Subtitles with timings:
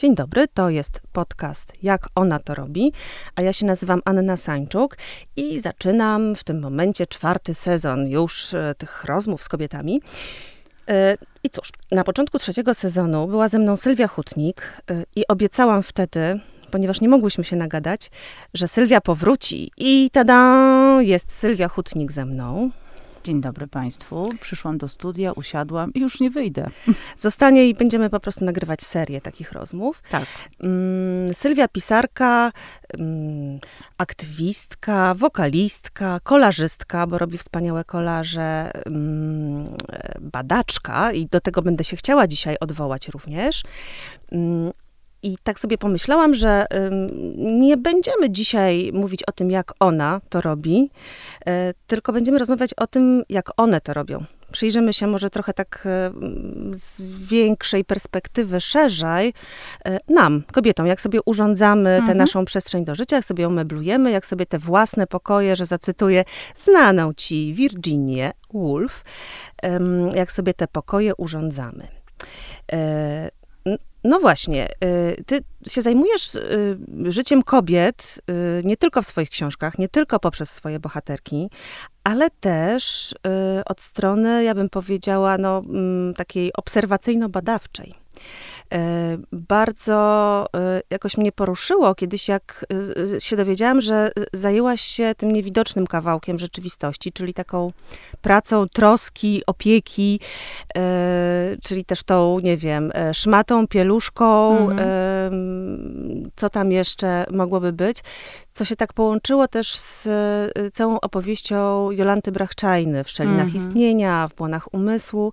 [0.00, 2.92] Dzień dobry, to jest podcast Jak ona to robi,
[3.36, 4.96] a ja się nazywam Anna Sańczuk
[5.36, 10.00] i zaczynam w tym momencie czwarty sezon już e, tych rozmów z kobietami.
[10.88, 15.82] E, I cóż, na początku trzeciego sezonu była ze mną Sylwia Hutnik e, i obiecałam
[15.82, 16.40] wtedy,
[16.70, 18.10] ponieważ nie mogłyśmy się nagadać,
[18.54, 19.70] że Sylwia powróci.
[19.76, 22.70] I tada, jest Sylwia Hutnik ze mną.
[23.24, 24.28] Dzień dobry Państwu.
[24.40, 26.70] Przyszłam do studia, usiadłam i już nie wyjdę.
[27.16, 30.02] Zostanie i będziemy po prostu nagrywać serię takich rozmów.
[30.10, 30.26] Tak.
[30.60, 32.52] Mm, Sylwia pisarka,
[32.98, 33.60] mm,
[33.98, 39.76] aktywistka, wokalistka, kolarzystka, bo robi wspaniałe kolaże, mm,
[40.20, 43.62] badaczka i do tego będę się chciała dzisiaj odwołać również.
[45.22, 46.66] I tak sobie pomyślałam, że
[47.36, 50.90] nie będziemy dzisiaj mówić o tym, jak ona to robi,
[51.46, 54.24] e, tylko będziemy rozmawiać o tym, jak one to robią.
[54.52, 56.10] Przyjrzymy się może trochę tak e,
[56.72, 59.32] z większej perspektywy, szerzej
[59.84, 62.06] e, nam, kobietom, jak sobie urządzamy mhm.
[62.06, 65.66] tę naszą przestrzeń do życia, jak sobie ją meblujemy, jak sobie te własne pokoje, że
[65.66, 66.24] zacytuję
[66.58, 69.04] znaną ci Virginię Woolf,
[70.14, 71.88] jak sobie te pokoje urządzamy.
[74.04, 79.78] No właśnie, y, ty się zajmujesz y, życiem kobiet y, nie tylko w swoich książkach,
[79.78, 81.50] nie tylko poprzez swoje bohaterki,
[82.04, 83.14] ale też
[83.66, 87.94] od strony, ja bym powiedziała, no, mm, takiej obserwacyjno-badawczej.
[88.74, 92.66] E, bardzo e, jakoś mnie poruszyło kiedyś, jak
[93.16, 97.72] e, się dowiedziałam, że zajęłaś się tym niewidocznym kawałkiem rzeczywistości, czyli taką
[98.22, 100.20] pracą troski, opieki,
[101.62, 106.30] czyli też tą, nie wiem, szmatą, pieluszką, mhm.
[106.36, 108.02] co tam jeszcze mogłoby być,
[108.52, 110.08] co się tak połączyło też z
[110.72, 113.64] całą opowieścią Jolanty Brachczajny w Szczelinach mhm.
[113.64, 115.32] Istnienia, w Błonach Umysłu,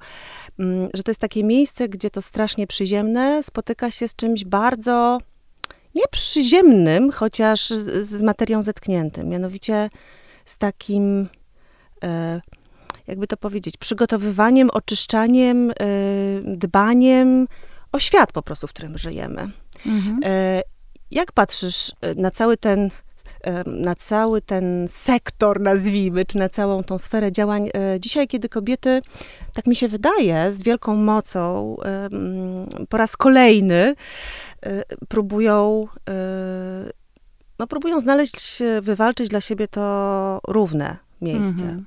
[0.59, 5.19] mm, że to jest takie miejsce, gdzie to strasznie przyziemne, spotyka się z czymś bardzo
[5.95, 9.29] nieprzyziemnym, chociaż z, z materią zetkniętym.
[9.29, 9.89] Mianowicie
[10.45, 11.29] z takim,
[12.03, 12.41] e,
[13.07, 15.75] jakby to powiedzieć, przygotowywaniem, oczyszczaniem, e,
[16.43, 17.47] dbaniem
[17.91, 19.49] o świat po prostu, w którym żyjemy.
[19.85, 20.19] Mhm.
[20.23, 20.61] E,
[21.11, 22.89] jak patrzysz na cały ten
[23.65, 29.01] na cały ten sektor, nazwijmy, czy na całą tą sferę działań e, dzisiaj, kiedy kobiety,
[29.53, 31.77] tak mi się wydaje, z wielką mocą
[32.89, 33.95] po raz kolejny
[34.61, 36.91] e, próbują e,
[37.59, 41.63] no, próbują znaleźć, wywalczyć dla siebie to równe miejsce.
[41.63, 41.85] Mhm.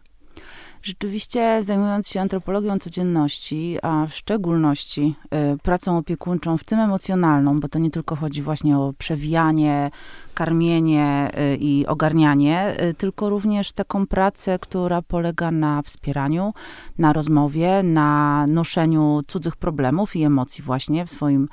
[0.82, 5.14] Rzeczywiście zajmując się antropologią codzienności, a w szczególności
[5.54, 9.90] y, pracą opiekuńczą, w tym emocjonalną, bo to nie tylko chodzi właśnie o przewijanie,
[10.34, 16.52] karmienie y, i ogarnianie, y, tylko również taką pracę, która polega na wspieraniu,
[16.98, 21.48] na rozmowie, na noszeniu cudzych problemów i emocji właśnie w swoim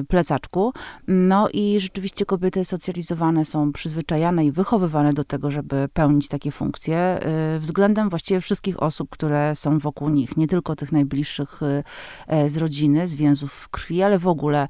[0.00, 0.72] y, plecaczku.
[1.08, 7.20] No i rzeczywiście kobiety socjalizowane są przyzwyczajane i wychowywane do tego, żeby pełnić takie funkcje
[7.58, 11.60] względem właściwie wszystkich osób, które są wokół nich, nie tylko tych najbliższych
[12.46, 14.68] z rodziny, z więzów krwi, ale w ogóle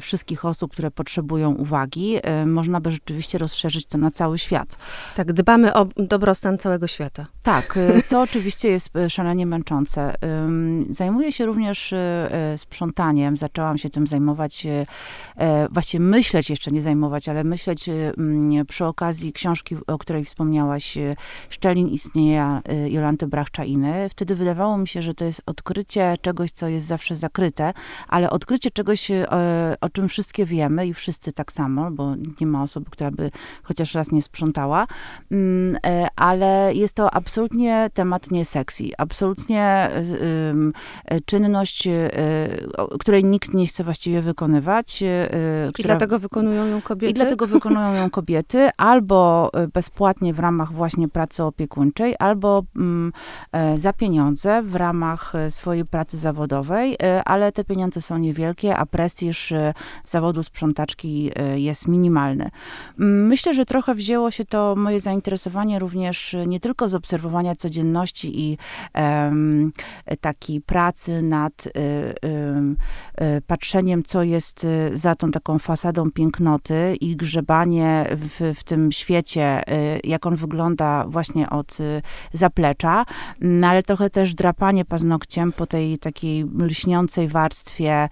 [0.00, 2.16] wszystkich osób, które potrzebują uwagi
[2.52, 4.78] można by rzeczywiście rozszerzyć to na cały świat.
[5.16, 7.26] Tak, dbamy o dobrostan całego świata.
[7.48, 10.14] Tak, y, co oczywiście jest y, szalenie męczące.
[10.90, 11.98] Zajmuję się również y,
[12.56, 13.36] sprzątaniem.
[13.36, 14.66] Zaczęłam się tym zajmować,
[15.70, 17.90] właściwie myśleć jeszcze nie zajmować, ale myśleć
[18.68, 20.98] przy okazji książki, o której wspomniałaś,
[21.50, 24.08] Szczelin istnieje Jolanty Brachczainy.
[24.08, 27.72] Wtedy wydawało mi się, że to jest odkrycie czegoś, co jest zawsze zakryte,
[28.08, 29.10] ale odkrycie czegoś,
[29.80, 33.30] o czym wszystkie wiemy i wszyscy tak samo, bo nie ma osoby, która by
[33.62, 34.86] chociaż raz nie sprzątała,
[35.30, 37.37] mm, e, ale jest to absolutnie
[37.94, 39.90] temat nie sexy, absolutnie
[41.26, 42.10] czynność, e,
[43.00, 45.02] której nikt nie chce właściwie wykonywać.
[45.02, 45.28] E,
[45.78, 47.10] I dlatego wykonują ją kobiety?
[47.10, 53.12] I dlatego wykonują ją kobiety, albo bezpłatnie w ramach właśnie pracy opiekuńczej, albo mm,
[53.76, 59.52] za pieniądze w ramach swojej pracy zawodowej, ale te pieniądze są niewielkie, a prestiż
[60.04, 62.50] zawodu sprzątaczki jest minimalny.
[62.98, 68.58] Myślę, że trochę wzięło się to moje zainteresowanie również nie tylko z obserwowania codzienności i
[68.94, 69.72] um,
[70.20, 71.72] takiej pracy nad y,
[73.46, 79.62] patrzeniem, co jest y, za tą taką fasadą pięknoty i grzebanie w, w tym świecie,
[80.04, 81.78] jak on wygląda właśnie od
[82.32, 83.04] zaplecza,
[83.40, 88.08] no, ale trochę też drapanie paznokciem po tej takiej lśniącej warstwie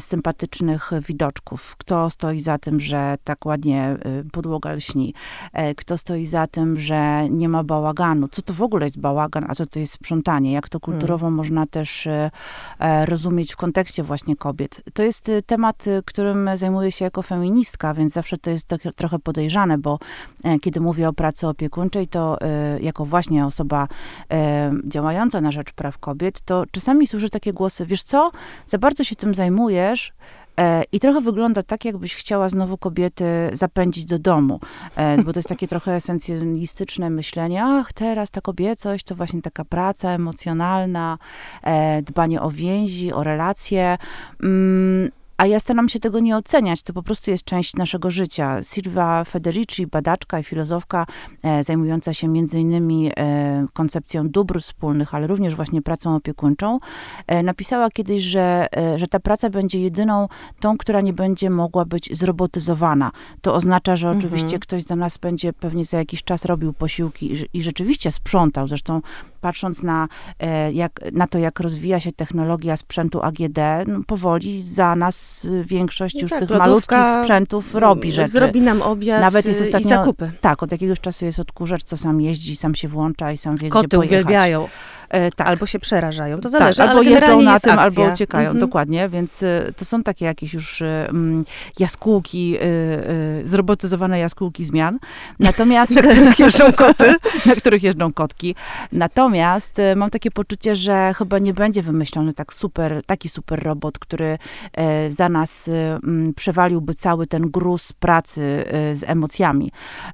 [0.00, 1.76] sympatycznych widoczków.
[1.78, 3.96] Kto stoi za tym, że tak ładnie
[4.32, 5.14] podłoga lśni.
[5.52, 8.98] E, kto stoi za tym, że nie ma bałaganu, bałaganu, co to w ogóle jest
[8.98, 11.34] bałagan, a co to jest sprzątanie, jak to kulturowo hmm.
[11.34, 12.30] można też e,
[12.78, 14.82] e, rozumieć w kontekście właśnie kobiet.
[14.94, 19.78] To jest e, temat, którym zajmuję się jako feministka, więc zawsze to jest trochę podejrzane,
[19.78, 19.98] bo
[20.60, 22.38] kiedy mówię o pracy opiekuńczej, to
[22.80, 23.88] jako właśnie osoba
[24.84, 28.30] działająca na rzecz praw kobiet, to czasami słyszę takie głosy, wiesz co,
[28.66, 30.12] za bardzo się tym zajmujesz,
[30.92, 34.60] I trochę wygląda tak, jakbyś chciała znowu kobiety zapędzić do domu,
[34.96, 39.64] e, bo to jest takie trochę esencjalistyczne myślenie, ach, teraz ta kobiecość to właśnie taka
[39.64, 41.18] praca emocjonalna,
[41.62, 43.98] e, dbanie o więzi, o relacje.
[45.38, 48.62] A ja staram się tego nie oceniać, to po prostu jest część naszego życia.
[48.62, 51.06] Silvia Federici, badaczka i filozofka
[51.42, 56.78] e, zajmująca się między innymi e, koncepcją dóbr wspólnych, ale również właśnie pracą opiekuńczą,
[57.26, 60.28] e, napisała kiedyś, że, e, że ta praca będzie jedyną
[60.60, 63.10] tą, która nie będzie mogła być zrobotyzowana.
[63.42, 64.24] To oznacza, że mhm.
[64.24, 68.68] oczywiście ktoś za nas będzie pewnie za jakiś czas robił posiłki i, i rzeczywiście sprzątał.
[68.68, 69.00] Zresztą
[69.40, 70.08] patrząc na,
[70.38, 76.14] e, jak, na to, jak rozwija się technologia sprzętu AGD, no, powoli za nas większość
[76.14, 78.32] no już tak, tych malutkich sprzętów robi rzeczy.
[78.32, 80.30] Zrobi nam obiad Nawet jest ostatnio, i zakupy.
[80.40, 83.68] Tak, od jakiegoś czasu jest odkurzacz, co sam jeździ, sam się włącza i sam wie,
[83.68, 84.24] Koty gdzie pojechać.
[84.24, 84.68] uwielbiają.
[85.08, 85.48] E, tak.
[85.48, 87.82] Albo się przerażają, to zależy, tak, albo jeżdżą na tym, akcja.
[87.82, 88.60] albo uciekają, mhm.
[88.60, 91.08] dokładnie, więc y, to są takie jakieś już y,
[91.78, 92.60] jaskółki, y,
[93.42, 94.98] y, zrobotyzowane jaskółki zmian.
[95.38, 95.92] Natomiast...
[95.98, 97.14] na których jeżdżą koty.
[97.46, 98.54] na których jeżdżą kotki.
[98.92, 104.38] Natomiast mam takie poczucie, że chyba nie będzie wymyślony tak super, taki super robot, który
[105.08, 105.70] za nas
[106.36, 109.70] przewaliłby cały ten gruz pracy z emocjami.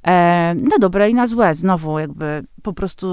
[0.06, 3.06] E, na dobre i na złe, znowu jakby po prostu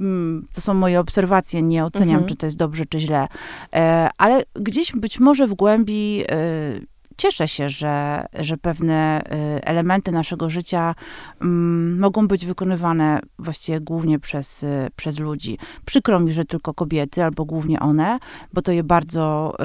[0.00, 2.28] mm, to są moje obserwacje, nie oceniam, mhm.
[2.28, 3.26] czy to jest dobrze, czy źle.
[3.74, 6.80] E, ale gdzieś być może w głębi e,
[7.16, 10.94] cieszę się, że, że pewne y, elementy naszego życia
[11.40, 15.58] mm, mogą być wykonywane właściwie głównie przez, y, przez ludzi.
[15.84, 18.18] Przykro mi, że tylko kobiety, albo głównie one,
[18.52, 19.64] bo to je bardzo, y,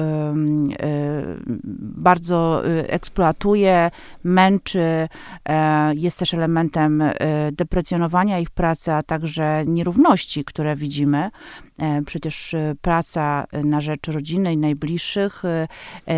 [2.02, 3.90] bardzo eksploatuje,
[4.24, 5.08] męczy,
[5.48, 7.02] e, jest też elementem
[7.52, 11.30] deprecjonowania ich pracy, a także nierówności, które widzimy.
[11.80, 15.42] E, przecież praca na rzecz rodziny i najbliższych,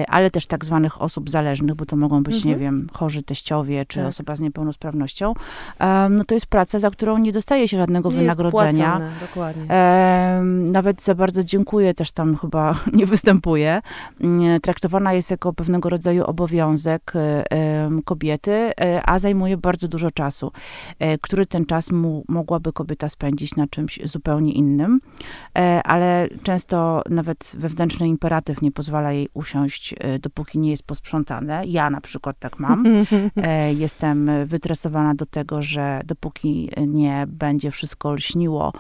[0.09, 2.55] ale też tak zwanych osób zależnych, bo to mogą być, mhm.
[2.55, 4.09] nie wiem, chorzy teściowie, czy tak.
[4.09, 5.35] osoba z niepełnosprawnością,
[6.11, 8.99] no to jest praca, za którą nie dostaje się żadnego nie wynagrodzenia.
[9.01, 9.67] Jest dokładnie.
[10.73, 13.83] Nawet za bardzo dziękuję też tam chyba nie występuje.
[14.21, 17.13] Um, traktowana jest jako pewnego rodzaju obowiązek
[18.05, 20.53] kobiety, e, a zajmuje bardzo dużo czasu,
[20.99, 25.01] e, który ten czas mu, mogłaby kobieta spędzić na czymś zupełnie innym,
[25.52, 25.52] e,
[25.85, 31.63] ale często nawet wewnętrzny imperatyw nie pozwala jej usiąść, dopóki nie jest posprzątane.
[31.67, 32.85] Ja na przykład tak mam.
[33.43, 38.73] E, jestem wytresowana do tego, że dopóki nie będzie wszystko lśniło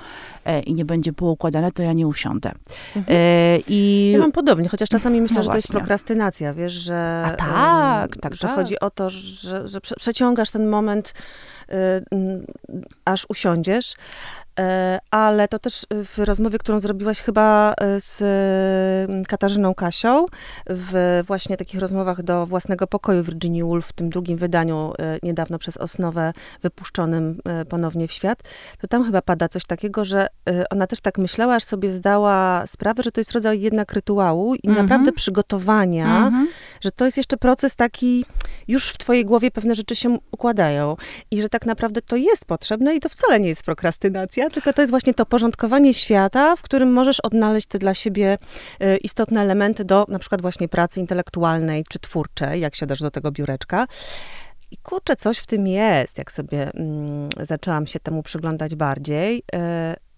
[0.45, 2.53] e, i nie będzie poukładane, to ja nie usiądę.
[2.97, 3.17] Mhm.
[3.19, 4.11] E, I...
[4.13, 7.25] Ja mam podobnie, chociaż czasami myślę, no że to jest prokrastynacja, wiesz, że...
[7.27, 8.57] A tak, tak, Że tak.
[8.57, 11.15] chodzi o to, że, że przeciągasz ten moment,
[13.05, 13.95] aż usiądziesz.
[14.60, 18.22] E, ale to też w rozmowie, którą zrobiłaś chyba e, z
[19.10, 20.26] mm, Katarzyną Kasią,
[20.66, 25.58] w właśnie takich rozmowach do własnego pokoju Virginia Woolf, w tym drugim wydaniu e, niedawno
[25.58, 26.32] przez Osnowę
[26.62, 27.38] wypuszczonym
[27.69, 28.43] ponownie w świat,
[28.81, 30.26] to tam chyba pada coś takiego, że
[30.70, 34.68] ona też tak myślała, aż sobie zdała sprawę, że to jest rodzaj jednak rytuału i
[34.68, 34.87] mhm.
[34.87, 36.49] naprawdę przygotowania, mhm.
[36.83, 38.25] Że to jest jeszcze proces taki,
[38.69, 40.97] już w twojej głowie pewne rzeczy się układają
[41.31, 44.83] i że tak naprawdę to jest potrzebne i to wcale nie jest prokrastynacja, tylko to
[44.83, 48.39] jest właśnie to porządkowanie świata, w którym możesz odnaleźć te dla siebie
[48.83, 53.31] y, istotne elementy do na przykład właśnie pracy intelektualnej czy twórczej, jak siadasz do tego
[53.31, 53.87] biureczka.
[54.71, 59.39] I kurczę, coś w tym jest, jak sobie mm, zaczęłam się temu przyglądać bardziej.
[59.39, 60.12] Y,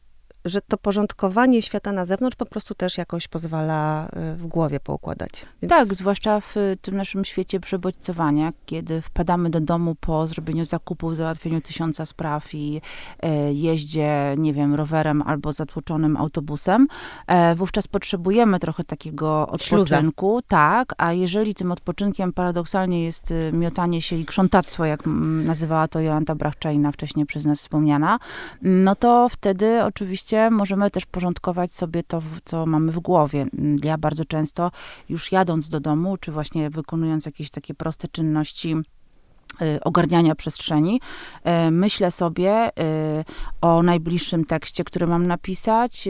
[0.44, 5.30] że to porządkowanie świata na zewnątrz po prostu też jakoś pozwala y, w głowie poukładać.
[5.62, 5.70] Więc...
[5.70, 11.60] Tak, zwłaszcza w tym naszym świecie przebodźcowania, kiedy wpadamy do domu po zrobieniu zakupów, załatwieniu
[11.60, 12.80] tysiąca spraw i
[13.22, 16.86] e, jeździe, nie wiem, rowerem albo zatłoczonym autobusem,
[17.26, 19.74] e, wówczas potrzebujemy trochę takiego odpoczynku.
[19.74, 20.02] Śluza.
[20.48, 25.00] Tak, a jeżeli tym odpoczynkiem paradoksalnie jest y, miotanie się i krzątactwo, jak
[25.44, 28.18] nazywała to Jolanta Brachczajna, wcześniej przez nas wspomniana,
[28.62, 33.46] no to wtedy oczywiście możemy też porządkować sobie to, co mamy w głowie.
[33.84, 34.70] Ja bardzo często
[35.08, 38.76] już jadąc do domu, czy właśnie wykonując jakieś takie proste czynności,
[39.62, 41.00] y, ogarniania przestrzeni.
[41.66, 43.24] Y, myślę sobie y,
[43.60, 46.08] o najbliższym tekście, który mam napisać,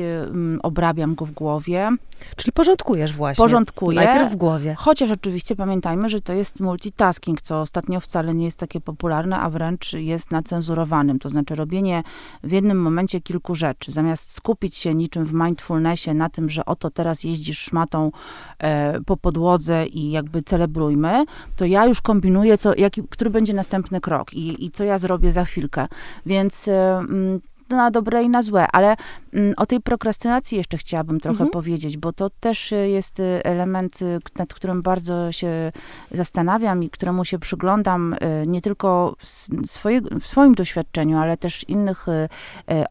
[0.63, 1.91] obrabiam go w głowie.
[2.37, 3.43] Czyli porządkujesz właśnie.
[3.43, 3.97] Porządkuję.
[3.97, 4.75] Najpierw w głowie.
[4.79, 9.51] Chociaż oczywiście pamiętajmy, że to jest multitasking, co ostatnio wcale nie jest takie popularne, a
[9.51, 11.19] wręcz jest nacenzurowanym.
[11.19, 12.03] To znaczy robienie
[12.43, 13.93] w jednym momencie kilku rzeczy.
[13.93, 18.13] Zamiast skupić się niczym w mindfulnessie na tym, że oto teraz jeździsz szmatą
[18.59, 21.25] e, po podłodze i jakby celebrujmy,
[21.57, 25.33] to ja już kombinuję, co, jaki, który będzie następny krok i, i co ja zrobię
[25.33, 25.89] za chwilkę.
[26.27, 28.97] Więc e, mm, na dobre i na złe, ale
[29.33, 31.51] mm, o tej prokrastynacji jeszcze chciałabym trochę mhm.
[31.51, 35.73] powiedzieć, bo to też y, jest y, element, y, nad którym bardzo się
[36.11, 38.17] zastanawiam i któremu się przyglądam
[38.47, 39.27] nie tylko w,
[39.71, 42.07] swoje, w swoim doświadczeniu, ale też innych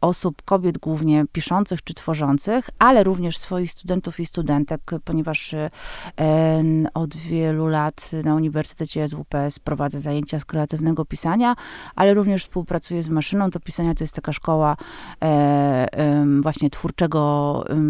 [0.01, 5.55] osób, kobiet głównie piszących czy tworzących, ale również swoich studentów i studentek, ponieważ
[6.93, 11.55] od wielu lat na Uniwersytecie SWPS prowadzę zajęcia z kreatywnego pisania,
[11.95, 14.62] ale również współpracuję z maszyną do pisania, to jest taka szkoła
[15.24, 17.24] e, właśnie twórczego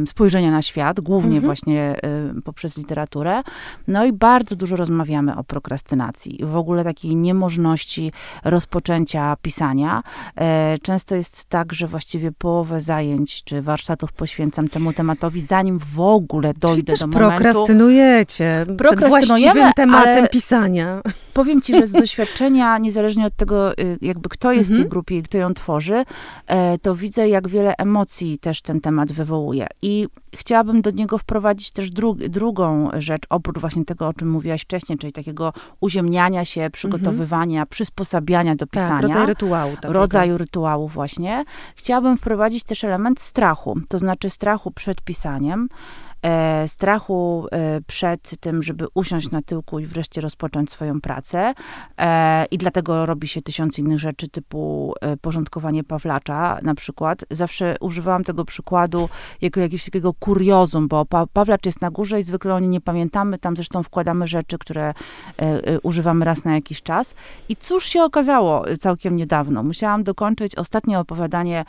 [0.08, 1.46] spojrzenia na świat, głównie mhm.
[1.46, 1.96] właśnie
[2.44, 3.42] poprzez literaturę.
[3.88, 8.12] No i bardzo dużo rozmawiamy o prokrastynacji, w ogóle takiej niemożności
[8.44, 10.03] rozpoczęcia pisania.
[10.36, 16.00] E, często jest tak, że właściwie połowę zajęć czy warsztatów poświęcam temu tematowi, zanim w
[16.00, 17.27] ogóle dojdę Czyli też do momentu.
[17.27, 21.01] prokrastynujecie przed właściwym tematem pisania.
[21.34, 24.80] Powiem ci, że z doświadczenia, niezależnie od tego, y, jakby kto jest mhm.
[24.80, 26.03] w tej grupie i kto ją tworzy,
[26.48, 29.67] e, to widzę, jak wiele emocji też ten temat wywołuje.
[29.82, 34.62] I chciałabym do niego wprowadzić też dru drugą rzecz, oprócz właśnie tego, o czym mówiłaś
[34.62, 37.67] wcześniej, czyli takiego uziemniania się, przygotowywania, mhm.
[37.67, 38.96] przysposabiania do tak, pisania.
[38.96, 39.72] Tak, rodzaj rytuału.
[39.84, 41.43] Rodzaju rytuału właśnie.
[41.75, 46.12] Chciałabym wprowadzić też element strachu, to znaczy strachu przed pisaniem, e,
[46.68, 51.53] strachu e, przed tym, żeby usiąść na tyłku i wreszcie rozpocząć swoją pracę.
[51.98, 57.25] E, I dlatego robi się tysiąc innych rzeczy, typu e, porządkowanie Pawlacza na przykład.
[57.32, 59.10] Zawsze używałam tego przykładu
[59.42, 63.39] jako jakiegoś takiego kuriozum, bo pa Pawlacz jest na górze i zwykle o nie pamiętamy.
[63.39, 64.94] Tam zresztą wkładamy rzeczy, które e,
[65.39, 67.15] e, używamy raz na jakiś czas.
[67.50, 69.63] I cóż się okazało całkiem niedawno?
[69.63, 71.65] Musiałam dokończyć ostatnie opowiadanie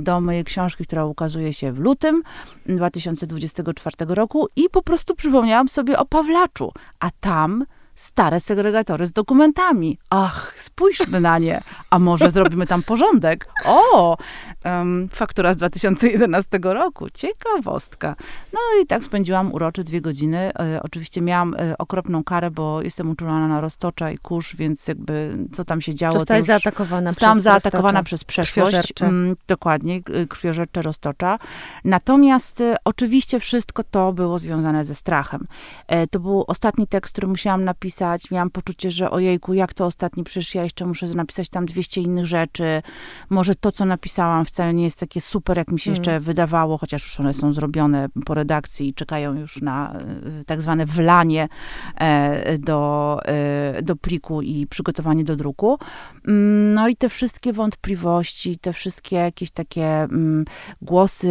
[0.00, 2.22] do mojej książki, która ukazuje się w lutym
[2.66, 7.64] 2024 roku i po prostu przypomniałam sobie o Pawlaczu, a tam
[7.98, 9.98] stare segregatory z dokumentami.
[10.10, 11.60] Ach, spójrzmy na nie.
[11.90, 13.48] A może zrobimy tam porządek?
[13.64, 14.16] O,
[14.64, 17.10] um, faktura z 2011 roku.
[17.10, 18.16] Ciekawostka.
[18.52, 20.38] No i tak spędziłam urocze dwie godziny.
[20.58, 25.38] E, oczywiście miałam e, okropną karę, bo jestem uczulona na roztocza i kurz, więc jakby
[25.52, 26.18] co tam się działo.
[26.18, 29.02] Zostałaś zaatakowana zostałam przez zaatakowana przez przeszłość.
[29.02, 31.38] Mm, dokładnie, krwiożercze roztocza.
[31.84, 35.46] Natomiast e, oczywiście wszystko to było związane ze strachem.
[35.86, 38.30] E, to był ostatni tekst, który musiałam napisać napisać.
[38.30, 42.26] Miałam poczucie, że ojejku, jak to ostatni, przecież ja jeszcze muszę napisać tam 200 innych
[42.26, 42.82] rzeczy.
[43.30, 45.96] Może to, co napisałam wcale nie jest takie super, jak mi się mm.
[45.96, 50.62] jeszcze wydawało, chociaż już one są zrobione po redakcji i czekają już na e, tak
[50.62, 51.48] zwane wlanie
[51.96, 55.78] e, do, e, do pliku i przygotowanie do druku.
[56.26, 60.44] Mm, no i te wszystkie wątpliwości, te wszystkie jakieś takie mm,
[60.82, 61.28] głosy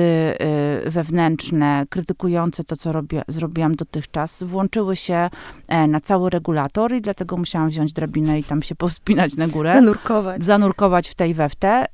[0.85, 5.29] wewnętrzne, krytykujące to, co robię, zrobiłam dotychczas, włączyły się
[5.87, 9.73] na cały regulamin regulator i dlatego musiałam wziąć drabinę i tam się powspinać na górę.
[9.73, 10.43] Zanurkować.
[10.43, 11.87] Zanurkować w tej we w te.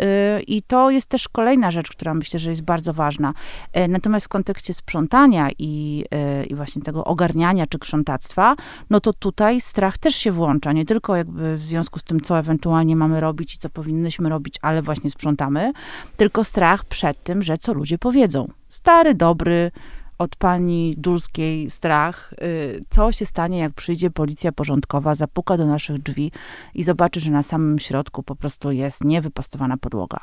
[0.47, 3.33] I to jest też kolejna rzecz, która myślę, że jest bardzo ważna.
[3.77, 6.05] Y, natomiast w kontekście sprzątania i,
[6.41, 8.55] y, i właśnie tego ogarniania czy krzątactwa,
[8.89, 10.73] no to tutaj strach też się włącza.
[10.73, 14.55] Nie tylko jakby w związku z tym, co ewentualnie mamy robić i co powinnyśmy robić,
[14.61, 15.71] ale właśnie sprzątamy,
[16.17, 18.47] tylko strach przed tym, że co ludzie powiedzą.
[18.69, 19.71] Stary, dobry,
[20.17, 25.99] od pani Dulskiej strach, y, co się stanie, jak przyjdzie policja porządkowa, zapuka do naszych
[26.01, 26.31] drzwi
[26.75, 30.19] i zobaczy, że na samym środku po prostu jest niewypastowana podłoga.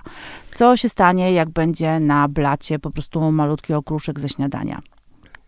[0.55, 4.81] Co się stanie, jak będzie na blacie po prostu malutki okruszek ze śniadania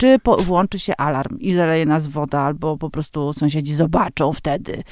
[0.02, 4.82] czy po, włączy się alarm i zaleje nas woda, albo po prostu sąsiedzi zobaczą wtedy,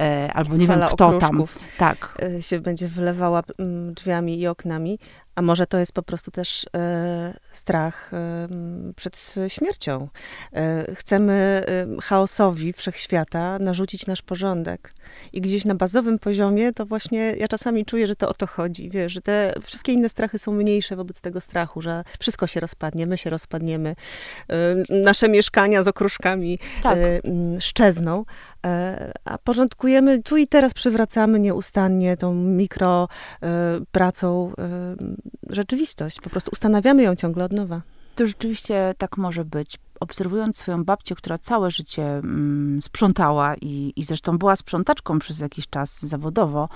[0.00, 1.44] e, albo nie Fala wiem kto tam.
[1.78, 2.22] Tak.
[2.22, 4.98] E, się będzie wylewała mm, drzwiami i oknami.
[5.34, 8.48] A może to jest po prostu też e, strach e,
[8.96, 10.08] przed śmiercią.
[10.52, 14.94] E, chcemy e, chaosowi wszechświata narzucić nasz porządek.
[15.32, 18.90] I gdzieś na bazowym poziomie to właśnie ja czasami czuję, że to o to chodzi.
[18.90, 23.06] Wiesz, że te wszystkie inne strachy są mniejsze wobec tego strachu, że wszystko się rozpadnie,
[23.06, 23.96] my się rozpadniemy,
[24.48, 26.98] e, nasze mieszkania z okruszkami tak.
[26.98, 27.20] E,
[27.60, 28.24] szczezną.
[29.24, 33.08] A porządkujemy tu i teraz, przywracamy nieustannie tą mikro
[33.92, 34.52] pracą
[35.50, 36.20] rzeczywistość.
[36.20, 37.82] Po prostu ustanawiamy ją ciągle od nowa.
[38.14, 39.78] To rzeczywiście tak może być.
[40.00, 45.68] Obserwując swoją babcię, która całe życie mm, sprzątała i, i zresztą była sprzątaczką przez jakiś
[45.68, 46.68] czas zawodowo,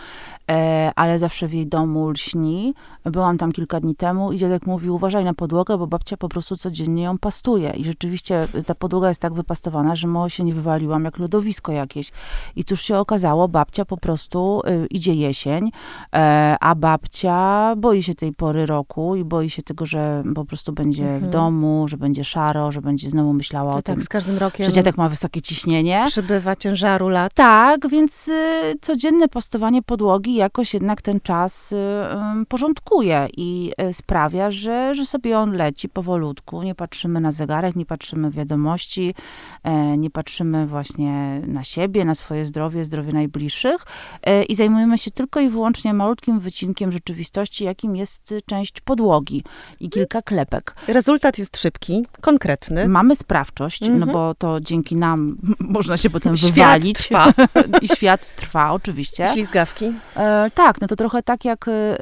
[0.50, 2.74] e, ale zawsze w jej domu lśni.
[3.04, 6.56] Byłam tam kilka dni temu i dziadek mówił, uważaj na podłogę, bo babcia po prostu
[6.56, 7.70] codziennie ją pastuje.
[7.70, 12.12] I rzeczywiście ta podłoga jest tak wypastowana, że mo się nie wywaliłam jak lodowisko jakieś.
[12.56, 15.70] I cóż się okazało, babcia po prostu y, idzie jesień,
[16.14, 20.72] e, a babcia boi się tej pory roku i boi się tego, że po prostu
[20.72, 21.20] będzie mhm.
[21.20, 24.38] w domu, że będzie szaro, że będzie znowu myślała no o tak, tym, z każdym
[24.38, 26.04] rokiem że dziadek ma wysokie ciśnienie.
[26.08, 27.34] Przybywa ciężaru lat.
[27.34, 28.32] Tak, więc y,
[28.80, 35.06] codzienne pastowanie podłogi jakoś jednak ten czas y, y, porządkuje i y, sprawia, że, że
[35.06, 36.62] sobie on leci powolutku.
[36.62, 39.14] Nie patrzymy na zegarek, nie patrzymy w wiadomości,
[39.62, 43.86] e, nie patrzymy właśnie na siebie, na swoje zdrowie, zdrowie najbliższych
[44.22, 49.44] e, i zajmujemy się tylko i wyłącznie malutkim wycinkiem rzeczywistości, jakim jest część podłogi
[49.80, 50.74] i kilka klepek.
[50.88, 52.88] Rezultat jest szybki, konkretny.
[52.98, 54.12] Mamy sprawczość, no mhm.
[54.12, 55.36] bo to dzięki nam
[55.76, 56.98] można się potem świat wywalić.
[56.98, 57.32] Trwa.
[57.82, 59.28] I świat trwa, oczywiście.
[59.32, 59.92] Ślizgawki.
[60.16, 61.96] E, tak, no to trochę tak jak y, y,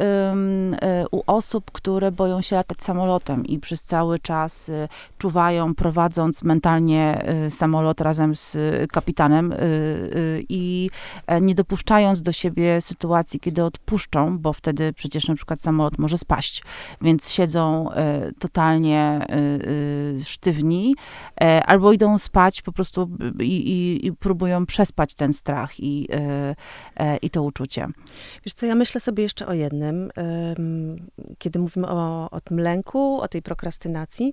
[1.11, 4.89] u osób, które boją się latać samolotem i przez cały czas y,
[5.19, 8.57] czuwają, prowadząc mentalnie samolot razem z
[8.93, 9.55] kapitanem
[10.49, 10.91] i
[11.27, 16.19] e, nie dopuszczając do siebie sytuacji, kiedy odpuszczą, bo wtedy przecież na przykład samolot może
[16.19, 16.63] spaść,
[17.01, 17.91] więc siedzą
[18.39, 19.27] totalnie
[20.25, 20.86] sztywni,
[21.41, 26.09] e, albo idą spać po prostu i, i, i próbują przespać ten strach i,
[26.97, 27.87] e, i to uczucie.
[28.45, 30.11] Wiesz co, ja myślę sobie jeszcze o jednym.
[31.39, 34.33] Kiedy mówimy o, o tym lęku, o tej prokrastynacji,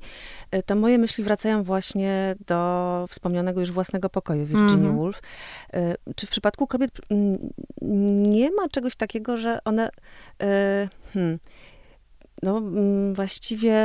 [0.52, 4.98] e, to moje myśli wracają właśnie do wspomnianego już własnego pokoju Virginia mm -hmm.
[4.98, 5.22] Woolf.
[6.16, 6.92] Czy w przypadku kobiet
[7.82, 9.90] nie ma czegoś takiego, że one...
[11.14, 11.40] Hmm,
[12.44, 13.76] no, mm, właściwie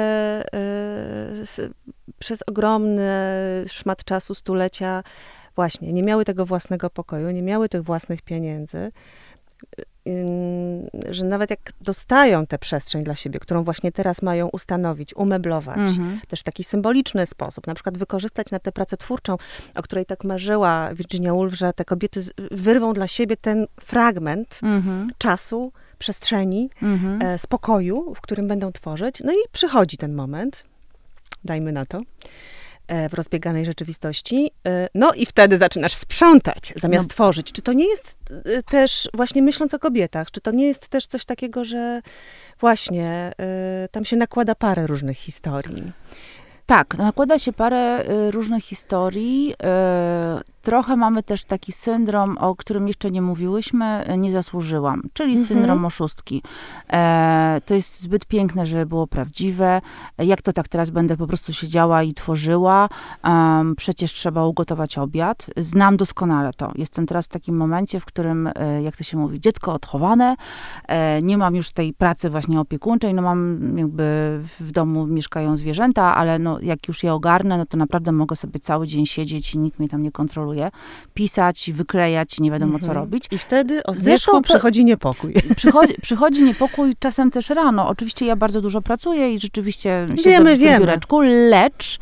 [1.58, 1.66] y,
[2.18, 3.10] przez ogromny
[3.66, 5.02] szmat czasu, stulecia,
[5.56, 8.92] właśnie nie miały tego własnego pokoju, nie miały tych własnych pieniędzy,
[11.10, 16.20] że nawet jak dostają tę przestrzeń dla siebie, którą właśnie teraz mają ustanowić, umeblować, mhm.
[16.28, 19.36] też w taki symboliczny sposób, na przykład wykorzystać na tę pracę twórczą,
[19.74, 25.10] o której tak marzyła Virginia Woolf, że te kobiety wyrwą dla siebie ten fragment mhm.
[25.18, 27.22] czasu, przestrzeni, mhm.
[27.22, 29.20] e, spokoju, w którym będą tworzyć.
[29.24, 30.64] No i przychodzi ten moment,
[31.44, 32.00] dajmy na to,
[33.10, 34.50] w rozbieganej rzeczywistości.
[34.66, 37.10] E, no i wtedy zaczynasz sprzątać, zamiast no.
[37.10, 37.52] tworzyć.
[37.52, 41.06] Czy to nie jest e, też, właśnie myśląc o kobietach, czy to nie jest też
[41.06, 42.00] coś takiego, że
[42.60, 45.92] właśnie e, tam się nakłada parę różnych historii?
[46.66, 49.54] Tak, nakłada się parę różnych historii.
[50.62, 55.46] Trochę mamy też taki syndrom, o którym jeszcze nie mówiłyśmy, y, nie zasłużyłam, czyli mhm.
[55.46, 56.42] syndrom oszustki.
[56.92, 59.80] E, to jest zbyt piękne, żeby było prawdziwe.
[60.18, 62.88] Jak to tak teraz będę po prostu siedziała i tworzyła?
[63.76, 65.46] przecież trzeba ugotować obiad.
[65.56, 66.72] Znam doskonale to.
[66.74, 68.50] Jestem teraz w takim momencie, w którym,
[68.82, 70.36] jak to się mówi, dziecko odchowane,
[70.88, 76.16] e, nie mam już tej pracy właśnie opiekuńczej, no mam jakby w domu mieszkają zwierzęta,
[76.16, 79.58] ale no jak już je ogarnę, no to naprawdę mogę sobie cały dzień siedzieć i
[79.58, 80.57] nikt mnie tam nie kontroluje.
[81.14, 82.86] Pisać, wyklejać, nie wiadomo mhm.
[82.86, 83.24] co robić.
[83.30, 85.34] I wtedy o Zresztą przychodzi niepokój.
[85.56, 87.88] Przychodzi, przychodzi niepokój czasem też rano.
[87.88, 90.78] Oczywiście ja bardzo dużo pracuję i rzeczywiście wiemy, w wiemy.
[90.78, 91.98] biureczku, lecz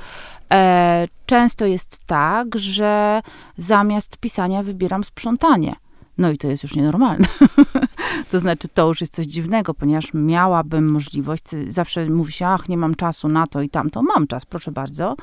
[0.52, 3.20] e, często jest tak, że
[3.56, 5.74] zamiast pisania wybieram sprzątanie.
[6.18, 7.26] No i to jest już nienormalne.
[8.30, 12.76] to znaczy, to już jest coś dziwnego, ponieważ miałabym możliwość, zawsze mówi się, ach, nie
[12.76, 14.02] mam czasu na to i tamto.
[14.02, 15.16] Mam czas, proszę bardzo,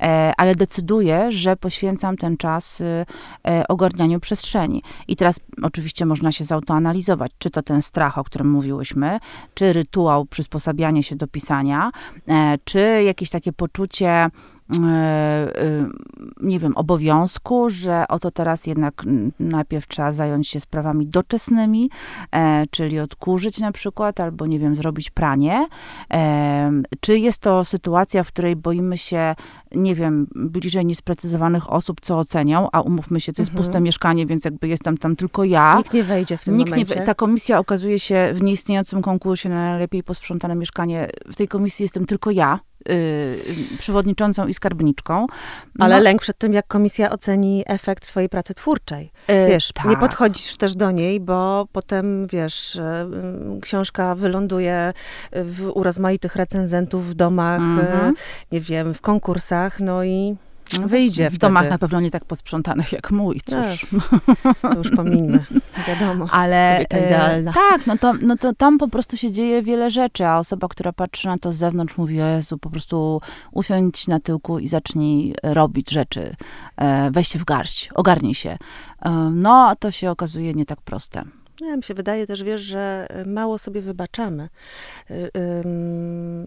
[0.00, 2.80] e, ale decyduję, że poświęcam ten czas
[3.44, 4.82] e, ogarnianiu przestrzeni.
[5.08, 9.18] I teraz oczywiście można się zautoanalizować, czy to ten strach, o którym mówiłyśmy,
[9.54, 11.90] czy rytuał przysposabiania się do pisania,
[12.28, 14.59] e, czy jakieś takie poczucie, E, e,
[16.40, 19.04] nie wiem, obowiązku, że oto teraz jednak
[19.40, 21.90] najpierw trzeba zająć się sprawami doczesnymi,
[22.32, 25.66] e, czyli odkurzyć na przykład, albo nie wiem, zrobić pranie.
[27.00, 29.34] Czy jest to sytuacja, w której boimy się,
[29.74, 33.64] nie wiem, bliżej niesprecyzowanych osób, co ocenią, a umówmy się, to jest mhm.
[33.64, 35.74] puste mieszkanie, więc jakby jestem tam tylko ja.
[35.76, 37.00] Nikt nie wejdzie w tym Nikt momencie.
[37.00, 41.08] Nie, ta komisja okazuje się w nieistniejącym konkursie na najlepiej posprzątane mieszkanie.
[41.32, 42.60] W tej komisji jestem tylko ja
[43.78, 45.26] przewodniczącą i skarbniczką.
[45.78, 49.10] No, Ale lęk przed tym, jak komisja oceni efekt twojej pracy twórczej.
[49.30, 49.86] Y, wiesz, tak.
[49.86, 52.80] nie podchodzisz też do niej, bo potem, wiesz, y,
[53.62, 54.92] książka wyląduje
[55.32, 58.14] w, u rozmaitych recenzentów w domach, mhm.
[58.52, 60.36] nie wiem, w konkursach, no i
[60.80, 63.86] no wyjdzie W domach na pewno nie tak posprzątanych jak mój, cóż.
[64.62, 65.44] to już pomińmy,
[65.88, 66.26] wiadomo.
[66.30, 67.52] Ale e, idealna.
[67.52, 70.92] tak, no to, no to tam po prostu się dzieje wiele rzeczy, a osoba, która
[70.92, 73.20] patrzy na to z zewnątrz mówi, o Jezu, po prostu
[73.52, 76.34] usiądź na tyłku i zacznij robić rzeczy.
[76.76, 78.58] E, weź się w garść, ogarnij się.
[79.02, 81.24] E, no, to się okazuje nie tak proste.
[81.60, 84.48] Ja mi się wydaje też, wiesz, że mało sobie wybaczamy.
[85.10, 85.30] Y,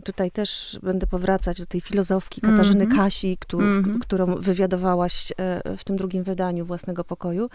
[0.04, 2.97] tutaj też będę powracać do tej filozofki Katarzyny mm -hmm.
[2.97, 3.99] Kasi, którą, mm -hmm.
[3.99, 7.49] którą wywiadowałaś e, w tym drugim wydaniu własnego pokoju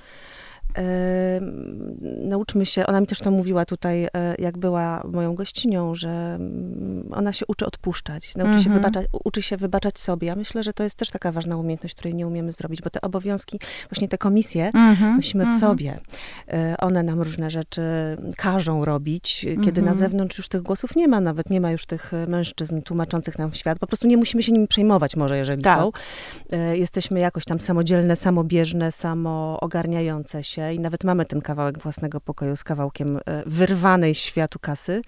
[2.24, 7.08] nauczmy się, ona mi też to mówiła tutaj, e, jak była moją gościnią, że mm,
[7.12, 8.64] ona się uczy odpuszczać, nauczy mm -hmm.
[8.64, 8.82] się mhm.
[8.82, 10.28] wybaczać, uczy się wybaczać sobie.
[10.28, 13.00] Ja myślę, że to jest też taka ważna umiejętność, której nie umiemy zrobić, bo te
[13.00, 15.16] obowiązki, właśnie te komisje mm -hmm.
[15.16, 15.60] nosimy w mm -hmm.
[15.60, 16.00] sobie.
[16.48, 17.82] E, one nam różne rzeczy
[18.36, 19.96] każą robić, kiedy na mhm.
[19.96, 23.78] zewnątrz już tych głosów nie ma, nawet nie ma już tych mężczyzn tłumaczących nam świat.
[23.78, 25.78] Po prostu nie musimy się nimi przejmować może, jeżeli tak.
[25.78, 25.92] są.
[26.52, 32.56] E, jesteśmy jakoś tam samodzielne, samobieżne, samoogarniające się i nawet mamy ten kawałek własnego pokoju
[32.56, 35.02] z kawałkiem e, wyrwanej światu kasy.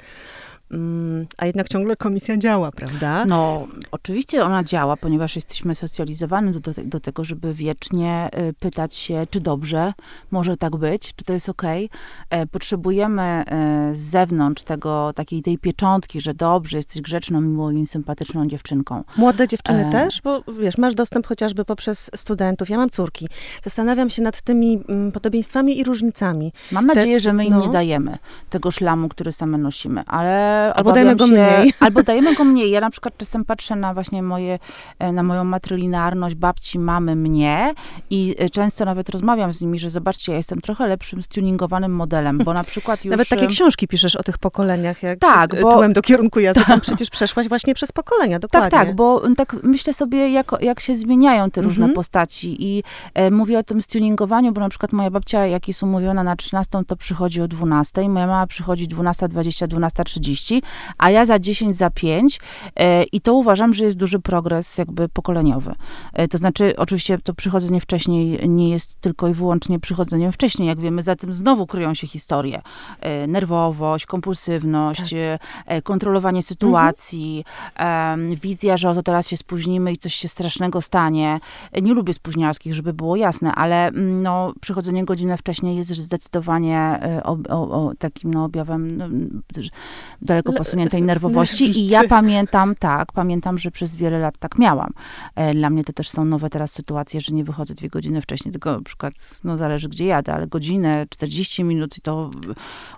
[0.71, 3.25] Mm, a jednak ciągle komisja działa, prawda?
[3.27, 8.97] No, oczywiście ona działa, ponieważ jesteśmy socjalizowani do, do, do, tego, żeby wiecznie y, pytać
[8.97, 9.93] się, czy dobrze
[10.31, 11.87] może tak być, czy to jest okej.
[11.87, 12.41] Okay.
[12.41, 13.45] E, potrzebujemy
[13.91, 19.05] y, z zewnątrz tego, takiej tej pieczątki, że dobrze, jesteś grzeczną, miłą i sympatyczną dziewczynką.
[19.17, 19.91] Młode dziewczyny e...
[19.91, 20.23] też?
[20.23, 22.71] Bo wiesz, masz dostęp chociażby poprzez studentów.
[22.71, 23.29] Ja mam córki.
[23.63, 26.53] Zastanawiam się nad tymi mm, podobieństwami i różnicami.
[26.73, 27.61] Mam nadzieję, Te, że my im no.
[27.61, 28.19] nie dajemy
[28.51, 31.73] tego szlamu, który same nosimy, ale Albo dajemy go się, mniej.
[31.81, 32.71] Albo dajemy go mniej.
[32.71, 34.59] Ja na przykład czasem patrzę na właśnie moje,
[34.99, 37.75] e, na moją matrylinarność babci, mamy, mnie
[38.11, 42.39] i e, często nawet rozmawiam z nimi, że zobaczcie, ja jestem trochę lepszym stuningowanym modelem,
[42.39, 43.11] bo na przykład już...
[43.11, 45.73] Nawet takie książki piszesz o tych pokoleniach, jak tak, bo...
[45.73, 48.71] tyłem do kierunku jazdy, przecież przeszłaś właśnie przez pokolenia, dokładnie.
[48.71, 51.95] Tak, tak, bo tak myślę sobie, jak, jak się zmieniają te różne mhm.
[51.95, 52.83] postaci i
[53.15, 56.79] e, mówię o tym stuningowaniu, bo na przykład moja babcia, jak jest umówiona na 13,
[56.87, 60.50] to przychodzi o 12, moja mama przychodzi 12.20, 12.30,
[60.99, 62.41] a ja za 10, za 5
[62.77, 65.75] e, i to uważam, że jest duży progres jakby pokoleniowy.
[66.13, 70.81] E, to znaczy, oczywiście to przychodzenie wcześniej nie jest tylko i wyłącznie przychodzeniem wcześniej, jak
[70.81, 72.63] wiemy, za tym znowu kryją się historie.
[73.01, 75.15] E, nerwowość, kompulsywność,
[75.67, 75.85] tak.
[75.85, 78.37] kontrolowanie sytuacji, mhm.
[78.37, 81.41] wizja, że oto teraz się spóźnimy i coś się strasznego stanie.
[81.83, 87.39] Nie lubię spóźnialskich, żeby było jasne, ale mm, no, przychodzenie godzinę wcześniej jest zdecydowanie o,
[87.49, 89.09] o, o takim no, objawem no,
[90.43, 94.93] daleko posuniętej nerwowości i ja pamiętam, tak, pamiętam, że przez wiele lat tak miałam.
[95.37, 98.53] E, dla mnie to też są nowe teraz sytuacje, że nie wychodzę dwie godziny wcześniej,
[98.53, 102.31] tylko na przykład, no zależy gdzie jadę, ale godzinę, 40 minut i to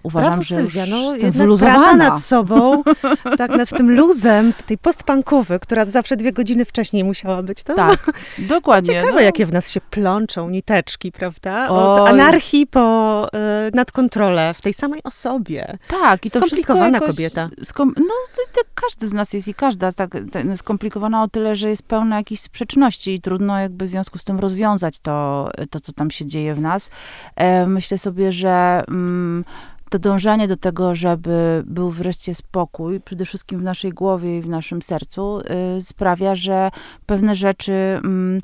[0.03, 2.83] uważam, Brawo, że Sylwia, no, jednak praca nad sobą,
[3.39, 7.63] tak, nad tym luzem, tej postpankowy, która zawsze dwie godziny wcześniej musiała być.
[7.63, 8.95] To tak, dokładnie.
[8.95, 9.21] Ciekawe, no.
[9.21, 11.69] jakie w nas się plączą niteczki, prawda?
[11.69, 12.11] Od Oj.
[12.11, 13.29] anarchii po y,
[13.75, 15.79] nadkontrolę w tej samej osobie.
[15.89, 17.32] Tak, i to Skomplikowana kobieta.
[17.63, 20.11] Skom no, to, to każdy z nas jest i każda tak,
[20.57, 24.41] skomplikowana o tyle, że jest pełna jakichś sprzeczności i trudno jakby w związku z tym
[24.41, 26.91] rozwiązać to, to co tam się dzieje w nas.
[27.37, 29.45] E, myślę sobie, że mm,
[29.91, 34.49] to dążenie do tego, żeby był wreszcie spokój, przede wszystkim w naszej głowie i w
[34.49, 35.41] naszym sercu,
[35.79, 36.71] y, sprawia, że
[37.07, 37.73] pewne rzeczy...
[37.73, 38.41] Mm,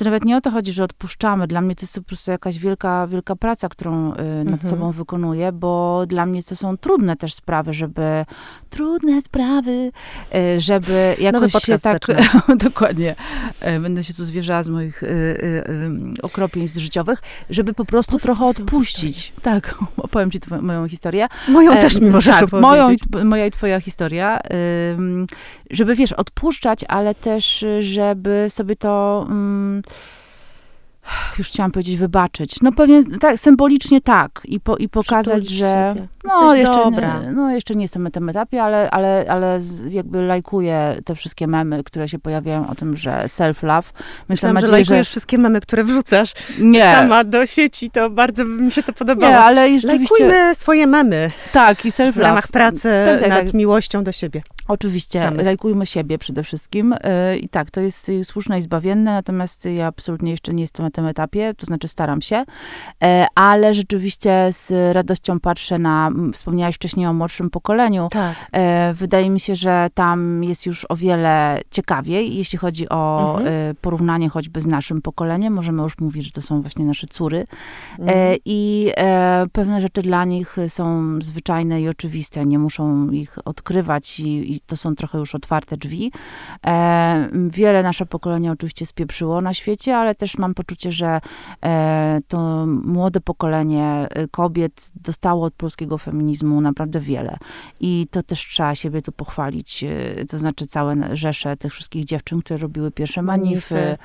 [0.00, 1.46] to nawet nie o to chodzi, że odpuszczamy.
[1.46, 4.70] Dla mnie to jest po prostu jakaś wielka, wielka praca, którą y, nad mhm.
[4.70, 8.24] sobą wykonuję, bo dla mnie to są trudne też sprawy, żeby
[8.70, 9.92] trudne sprawy,
[10.34, 12.06] y, żeby jakoś się tak...
[12.66, 13.14] dokładnie.
[13.76, 15.02] Y, będę się tu zwierzała z moich
[16.22, 19.32] okropieństw życiowych, żeby po prostu Powiedz trochę odpuścić.
[19.42, 21.26] Tak, opowiem ci twoją, moją historię.
[21.48, 23.00] Moją e, też mi możesz tak, opowiedzieć.
[23.12, 24.40] Moją, moja i twoja historia.
[25.70, 29.26] żeby, wiesz, odpuszczać, ale też, żeby sobie to...
[29.28, 29.82] Um,
[31.38, 32.60] już chciałam powiedzieć wybaczyć.
[32.62, 34.40] No pewnie tak, symbolicznie tak.
[34.44, 37.20] I, po, i pokazać, że no jeszcze, dobra.
[37.20, 41.46] Nie, no jeszcze nie jestem na tym etapie, ale, ale, ale jakby lajkuję te wszystkie
[41.46, 43.92] memy, które się pojawiają o tym, że self-love.
[44.28, 45.10] Myślałam, że lajkujesz że...
[45.10, 46.92] wszystkie memy, które wrzucasz nie.
[46.94, 47.90] sama do sieci.
[47.90, 49.32] To bardzo by mi się to podobało.
[49.32, 50.24] Nie, ale rzeczywiście...
[50.24, 51.30] Lajkujmy swoje memy.
[51.52, 52.12] Tak, i self-love.
[52.12, 53.54] W ramach pracy tak, tak, nad tak.
[53.54, 54.42] miłością do siebie.
[54.70, 55.46] Oczywiście, Samych.
[55.46, 56.92] lajkujmy siebie przede wszystkim.
[56.92, 60.90] Y, I tak, to jest słuszne i zbawienne, natomiast ja absolutnie jeszcze nie jestem na
[60.90, 62.44] tym etapie, to znaczy staram się,
[63.02, 68.08] e, ale rzeczywiście z radością patrzę na, wspomniałaś wcześniej o młodszym pokoleniu.
[68.12, 68.36] Tak.
[68.52, 73.70] E, wydaje mi się, że tam jest już o wiele ciekawiej, jeśli chodzi o mhm.
[73.70, 75.52] E, porównanie choćby z naszym pokoleniem.
[75.52, 77.46] Możemy już mówić, że to są właśnie nasze córy.
[77.98, 78.36] Mhm.
[78.44, 78.92] I
[79.52, 84.76] pewne rzeczy dla nich są zwyczajne i oczywiste, nie muszą ich odkrywać i, i to
[84.76, 86.12] są trochę już otwarte drzwi.
[87.32, 91.20] Wiele nasze pokolenie oczywiście spieprzyło na świecie, ale też mam poczucie, że
[92.28, 97.36] to młode pokolenie kobiet dostało od polskiego feminizmu naprawdę wiele.
[97.80, 99.84] I to też trzeba siebie tu pochwalić.
[99.84, 103.96] E, to znaczy całe rzesze tych wszystkich dziewczyn, które robiły pierwsze manify, manify.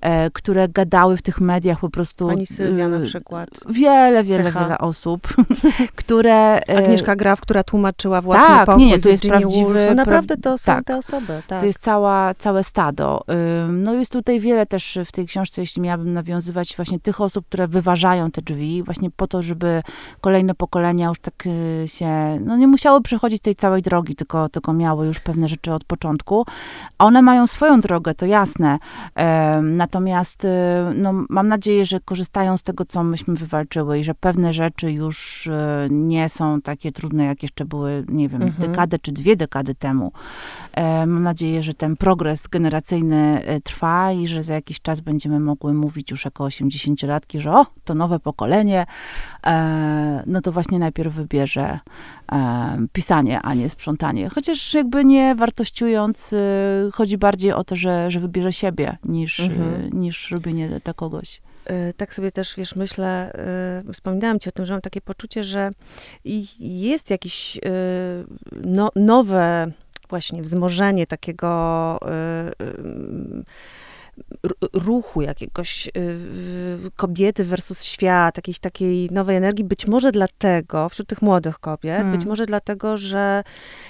[0.00, 2.28] E, które gadały w tych mediach po prostu.
[2.28, 3.48] Pani Sylwia na przykład.
[3.68, 4.60] Wiele, wiele, Cecha.
[4.64, 5.28] wiele osób,
[6.00, 6.60] które...
[6.68, 8.84] E, Agnieszka Graf, która tłumaczyła własny tak, pokój.
[8.84, 9.94] nie, nie, to jest prawdziwy...
[10.06, 11.42] naprawdę to są tak, te osoby.
[11.46, 11.60] Tak.
[11.60, 13.24] To jest cała, całe stado.
[13.68, 17.68] No jest tutaj wiele też w tej książce, jeśli miałabym nawiązywać właśnie tych osób, które
[17.68, 19.82] wyważają te drzwi, właśnie po to, żeby
[20.20, 24.72] kolejne pokolenia już tak y, się, no nie musiały przechodzić tej całej drogi, tylko, tylko
[24.72, 26.46] miały już pewne rzeczy od początku.
[26.98, 28.78] One mają swoją drogę, to jasne.
[29.62, 30.48] Natomiast y,
[30.94, 35.46] no, mam nadzieję, że korzystają z tego, co myśmy wywalczyły i że pewne rzeczy już
[35.46, 35.52] y,
[35.90, 38.70] nie są takie trudne, jak jeszcze były, nie wiem, mhm.
[38.70, 40.12] dekadę czy dwie dekady temu.
[41.06, 46.10] Mam nadzieję, że ten progres generacyjny trwa i że za jakiś czas będziemy mogły mówić
[46.10, 48.86] już jako 80-latki, że o, to nowe pokolenie,
[49.46, 51.80] e, no to właśnie najpierw wybierze
[52.32, 54.28] e, pisanie, a nie sprzątanie.
[54.28, 56.36] Chociaż jakby nie wartościując, y,
[56.92, 60.00] chodzi bardziej o to, że, że wybierze siebie niż, mhm.
[60.00, 61.53] niż robienie dla kogoś y,
[61.96, 63.32] tak sobie też, wiesz, myślę,
[63.88, 65.70] y, wspominałam ci o tym, że mam takie poczucie, że
[66.60, 67.58] jest jakieś
[68.52, 69.72] no, nowe
[70.08, 71.98] właśnie wzmożenie takiego
[74.72, 75.90] ruchu jakiegoś y,
[76.96, 82.12] kobiety versus świat, jakiejś takiej nowej energii, być może dlatego, wśród tych młodych kobiet, hmm.
[82.16, 83.42] być może dlatego, że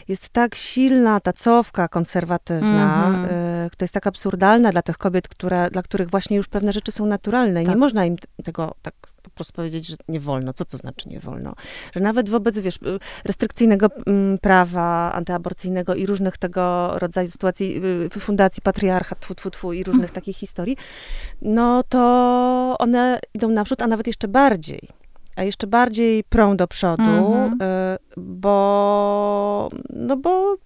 [0.09, 3.71] jest tak silna ta cofka konserwatywna, mm -hmm.
[3.71, 7.07] która jest tak absurdalna dla tych kobiet, które, dla których właśnie już pewne rzeczy są
[7.07, 7.75] naturalne i tak.
[7.75, 10.53] nie można im tego tak prostu powiedzieć, że nie wolno.
[10.53, 11.55] Co to znaczy nie wolno?
[11.95, 17.81] Że nawet wobec, wiesz, y, restrykcyjnego mm, prawa antyaborcyjnego i różnych tego rodzaju sytuacji,
[18.17, 20.77] y, fundacji patriarchat, tfu, tfu, tfu, i różnych takich historii,
[21.43, 25.04] no to one idą naprzód, a nawet jeszcze bardziej
[25.37, 27.97] a jeszcze bardziej prą do przodu, mm -hmm.
[28.17, 30.57] bo, no bo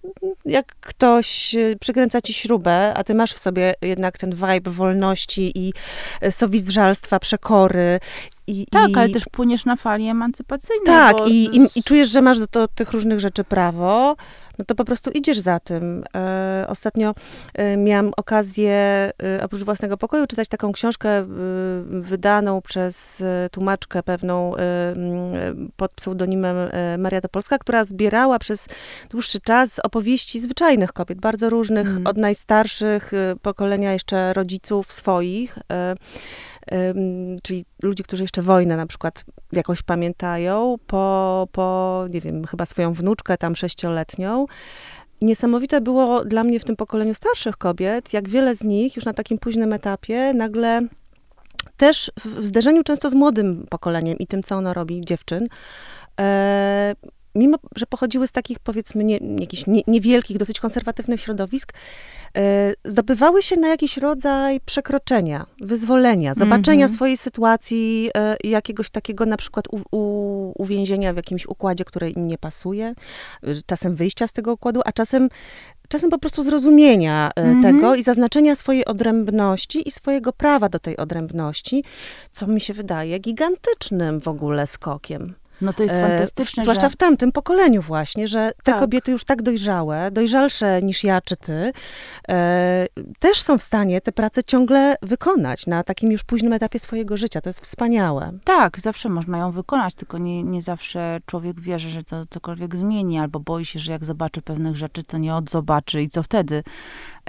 [0.45, 5.73] jak ktoś przykręca ci śrubę, a ty masz w sobie jednak ten vibe wolności i
[6.31, 7.99] sowizdrzalstwa, przekory
[8.49, 8.95] i, tak, i...
[8.95, 10.85] ale też płyniesz na fali emancypacyjnej.
[10.85, 14.15] Tak, i, i, i, czujesz, że masz do, do, tych różnych rzeczy prawo,
[14.59, 16.03] no to po prostu idziesz za tym.
[16.15, 17.13] E, ostatnio
[17.53, 21.25] e, miałam okazję, e, oprócz własnego pokoju, czytać taką książkę
[21.87, 24.53] wydaną przez tłumaczkę pewną
[25.77, 26.55] pod pseudonimem
[26.97, 28.67] Maria Topolska, która zbierała przez
[29.09, 32.07] dłuższy czas opowieści zwyczajnych kobiet, bardzo różnych, mm.
[32.07, 35.57] od najstarszych pokolenia jeszcze rodziców swoich,
[37.43, 42.93] czyli ludzi, którzy jeszcze wojnę na przykład jakoś pamiętają, po, po, nie wiem, chyba swoją
[42.93, 44.45] wnuczkę tam sześcioletnią.
[45.21, 49.13] Niesamowite było dla mnie w tym pokoleniu starszych kobiet, jak wiele z nich już na
[49.13, 50.81] takim późnym etapie nagle
[51.77, 55.47] też w zderzeniu często z młodym pokoleniem i tym, co ono robi, dziewczyn,
[56.19, 56.95] e,
[57.35, 61.73] mimo że pochodziły z takich, powiedzmy, nie, jakichś nie, niewielkich, dosyć konserwatywnych środowisk,
[62.37, 66.95] e, zdobywały się na jakiś rodzaj przekroczenia, wyzwolenia, zobaczenia mm -hmm.
[66.95, 72.27] swojej sytuacji, e, jakiegoś takiego na przykład u, u, uwięzienia w jakimś układzie, który im
[72.27, 72.93] nie pasuje,
[73.43, 75.29] e, czasem wyjścia z tego układu, a czasem
[75.89, 77.61] czasem po prostu zrozumienia mm -hmm.
[77.61, 81.83] tego i zaznaczenia swojej odrębności i swojego prawa do tej odrębności,
[82.31, 85.33] co mi się wydaje gigantycznym w ogóle skokiem.
[85.61, 86.61] No to jest e, fantastyczne.
[86.61, 86.89] E, zwłaszcza że...
[86.89, 88.79] w tamtym pokoleniu właśnie, że te tak.
[88.79, 91.71] kobiety już tak dojrzałe, dojrzalsze niż ja czy ty,
[92.29, 92.87] e,
[93.19, 97.41] też są w stanie te prace ciągle wykonać na takim już późnym etapie swojego życia.
[97.41, 98.31] To jest wspaniałe.
[98.43, 103.19] Tak, zawsze można ją wykonać, tylko nie, nie zawsze człowiek wierzy, że to cokolwiek zmieni,
[103.19, 106.63] albo boi się, że jak zobaczy pewnych rzeczy, to nie odzobaczy i co wtedy.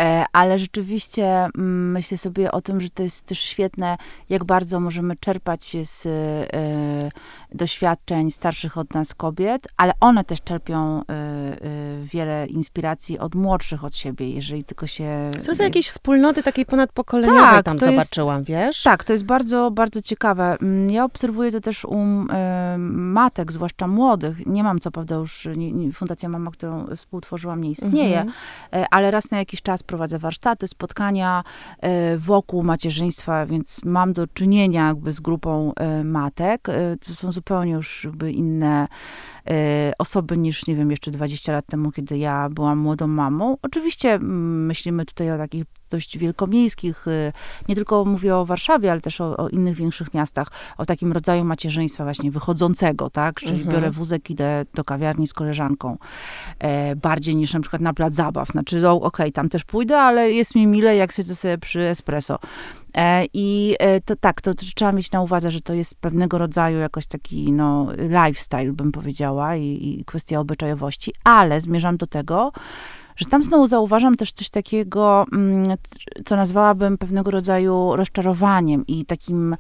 [0.01, 3.97] E, ale rzeczywiście mm, myślę sobie o tym, że to jest też świetne,
[4.29, 7.11] jak bardzo możemy czerpać z e,
[7.53, 11.05] doświadczeń starszych od nas kobiet, ale one też czerpią e,
[12.05, 15.31] wiele inspiracji od młodszych od siebie, jeżeli tylko się...
[15.41, 18.83] Są to jakieś wspólnoty takiej ponadpokoleniowej tak, tam zobaczyłam, jest, wiesz?
[18.83, 20.57] Tak, to jest bardzo, bardzo ciekawe.
[20.63, 21.97] Mm, ja obserwuję to też u
[22.89, 24.47] matek, zwłaszcza młodych.
[24.47, 28.87] Nie mam co prawda już, nie, nie, Fundacja Mama, którą współtworzyłam, nie istnieje, mhm.
[28.91, 31.45] ale raz na jakiś czas prowadzę warsztaty, spotkania
[31.79, 36.69] e, wokół macierzyństwa, więc mam do czynienia jakby z grupą e, matek.
[36.69, 38.89] E, to są zupełnie już inne
[39.99, 43.57] osoby niż, nie wiem, jeszcze 20 lat temu, kiedy ja byłam młodą mamą.
[43.63, 47.33] Oczywiście mm, myślimy tutaj o takich dość wielkomiejskich, y,
[47.69, 51.45] nie tylko mówię o Warszawie, ale też o, o, innych większych miastach, o takim rodzaju
[51.45, 53.41] macierzyństwa właśnie wychodzącego, tak?
[53.41, 53.77] Czyli mhm.
[53.77, 55.99] biorę wózek, idę do kawiarni z koleżanką.
[56.59, 58.49] E, bardziej niż na przykład na plac zabaw.
[58.49, 61.81] Znaczy, no, okej, okay, tam też pójdę, ale jest mi mile, jak siedzę sobie przy
[61.81, 62.39] espresso.
[62.95, 66.39] E, I e, to tak, to, to, trzeba mieć na uwadze, że to jest pewnego
[66.39, 72.53] rodzaju jakoś taki, no, lifestyle, bym powiedziała, i, i kwestia obyczajowości, ale zmierzam do tego,
[73.21, 75.77] że tam znowu zauważam też coś takiego, mm,
[76.25, 79.57] co nazwałabym pewnego rodzaju rozczarowaniem i takim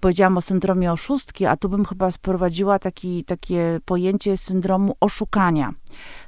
[0.00, 5.72] powiedziałam o syndromie oszustki, a tu bym chyba sprowadziła taki, takie pojęcie syndromu oszukania.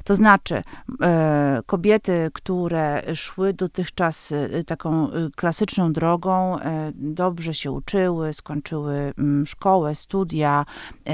[0.05, 0.63] To znaczy,
[1.03, 6.59] e, kobiety, które szły dotychczas e, taką e, klasyczną drogą,
[6.95, 10.65] dobrze się uczyły, skończyły mm, szkołę, studia,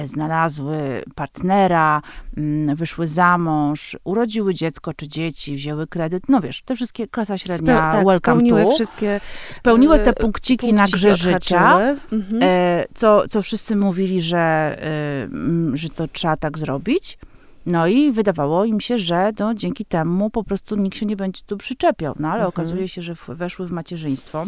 [0.04, 2.02] znalazły partnera,
[2.36, 6.28] mm, wyszły za mąż, urodziły dziecko czy dzieci, wzięły kredyt.
[6.28, 8.70] No wiesz, te wszystkie klasa średnia, Spe tak, welcome spełniły to.
[8.70, 11.78] wszystkie Spełniły te punkciki, punkciki na grze życia,
[12.12, 12.42] mhm.
[12.94, 14.78] co, co wszyscy mówili, że,
[15.74, 17.18] że to trzeba tak zrobić.
[17.66, 21.42] No i wydawało im się, że no, dzięki temu po prostu nikt się nie będzie
[21.46, 22.14] tu przyczepiał.
[22.18, 22.48] No ale mhm.
[22.48, 24.46] okazuje się, że weszły w macierzyństwo.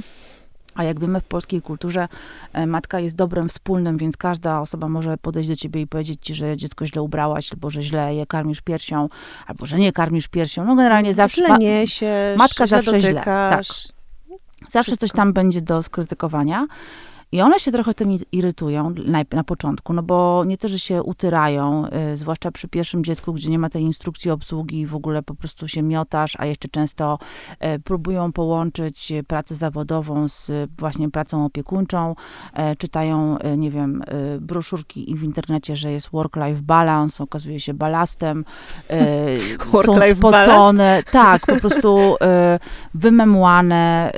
[0.74, 2.08] A jak wiemy, w polskiej kulturze
[2.52, 6.34] e, matka jest dobrem wspólnym, więc każda osoba może podejść do ciebie i powiedzieć ci,
[6.34, 9.08] że dziecko źle ubrałaś, albo że źle je karmisz piersią,
[9.46, 10.64] albo że nie karmisz piersią.
[10.64, 11.44] No generalnie zawsze...
[11.46, 13.82] Źle niesiesz, Matka źle zawsze dotykasz.
[13.82, 13.92] źle.
[13.92, 13.98] Tak.
[14.70, 16.66] Zawsze coś tam będzie do skrytykowania.
[17.32, 21.02] I one się trochę tym irytują na, na początku, no bo nie to, że się
[21.02, 25.22] utyrają, y, zwłaszcza przy pierwszym dziecku, gdzie nie ma tej instrukcji obsługi i w ogóle
[25.22, 27.18] po prostu się miotasz, a jeszcze często
[27.76, 32.14] y, próbują połączyć pracę zawodową z właśnie pracą opiekuńczą,
[32.72, 34.02] y, czytają, y, nie wiem,
[34.36, 38.44] y, broszurki w internecie, że jest work-life balance, okazuje się balastem,
[38.90, 42.16] y, są spocone, tak, po prostu
[42.94, 44.12] wymemłane,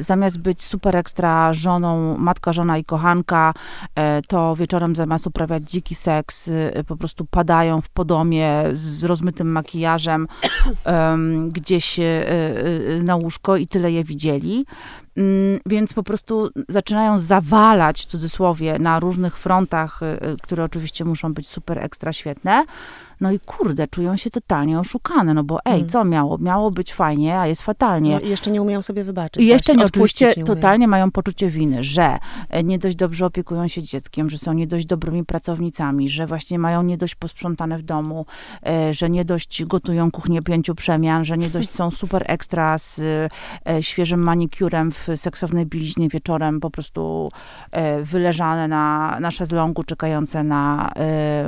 [0.00, 3.54] zamiast być super ekstra żoną, matką matka, żona i kochanka,
[3.94, 9.52] e, to wieczorem zamiast uprawiać dziki seks, e, po prostu padają w podomie z rozmytym
[9.52, 10.28] makijażem
[11.56, 12.04] gdzieś e,
[13.02, 14.66] na łóżko i tyle je widzieli.
[15.16, 20.00] Mm, więc po prostu zaczynają zawalać, w cudzysłowie, na różnych frontach,
[20.42, 22.64] które oczywiście muszą być super ekstra świetne.
[23.20, 25.88] No i kurde, czują się totalnie oszukane, no bo ej, mm.
[25.88, 26.38] co miało?
[26.38, 28.14] Miało być fajnie, a jest fatalnie.
[28.14, 29.42] No jeszcze nie umieją sobie wybaczyć.
[29.42, 33.68] I jeszcze nie, oczywiście nie totalnie mają poczucie winy, że e, nie dość dobrze opiekują
[33.68, 37.82] się dzieckiem, że są nie dość dobrymi pracownicami, że właśnie mają nie dość posprzątane w
[37.82, 38.26] domu,
[38.66, 43.00] e, że nie dość gotują kuchnię pięciu przemian, że nie dość są super ekstra z
[43.66, 47.28] e, świeżym manikurem w seksownej biliźnie wieczorem, po prostu
[48.02, 50.90] wyleżane na, na szezlongu, czekające na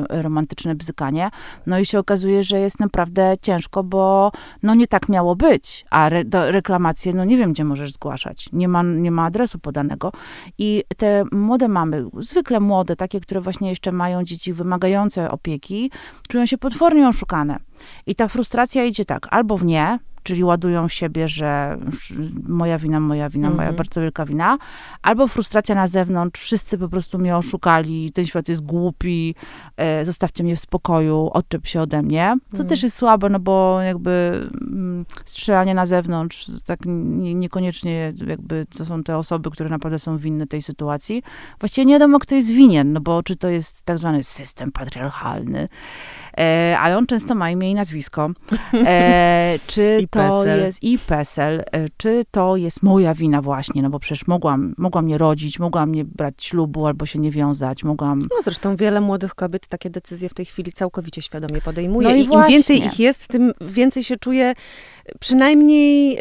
[0.09, 1.31] romantyczne bzykanie.
[1.67, 6.07] No i się okazuje, że jest naprawdę ciężko, bo no nie tak miało być, a
[6.07, 8.49] re, reklamacje, no nie wiem, gdzie możesz zgłaszać.
[8.53, 10.13] Nie ma, nie ma adresu podanego.
[10.59, 15.91] I te młode mamy, zwykle młode, takie, które właśnie jeszcze mają dzieci wymagające opieki,
[16.29, 17.59] czują się potwornie oszukane.
[18.07, 21.79] I ta frustracja idzie tak, albo w nie, czyli ładują siebie, że
[22.49, 23.77] moja wina, moja wina, moja mhm.
[23.77, 24.59] bardzo wielka wina,
[25.03, 29.35] albo frustracja na zewnątrz, wszyscy po prostu mnie oszukali, ten świat jest głupi,
[29.77, 32.69] e, zostawcie mnie w spokoju, odczep się ode mnie, co mm.
[32.69, 38.85] też jest słabe, no bo jakby mm, strzelanie na zewnątrz, tak nie, niekoniecznie jakby to
[38.85, 41.23] są te osoby, które naprawdę są winne tej sytuacji.
[41.61, 45.69] Właściwie nie wiadomo, kto jest winien, no bo czy to jest tak zwany system patriarchalny,
[46.39, 48.31] e, ale on często ma imię i nazwisko.
[48.75, 50.61] E, czy I to PESEL.
[50.61, 55.07] jest i PESEL, e, czy to jest moja wina właśnie, no bo przecież mogłam, mogłam
[55.07, 58.19] nie rodzić, mogłam nie brać ślubu albo się nie wiązać, mogłam...
[58.19, 62.21] No zresztą wiele młodych kobiet takie decyzje w tej chwili całkowicie świadomie podejmuje no i,
[62.21, 64.55] i im więcej ich jest, tym więcej się czuje
[65.21, 66.19] przynajmniej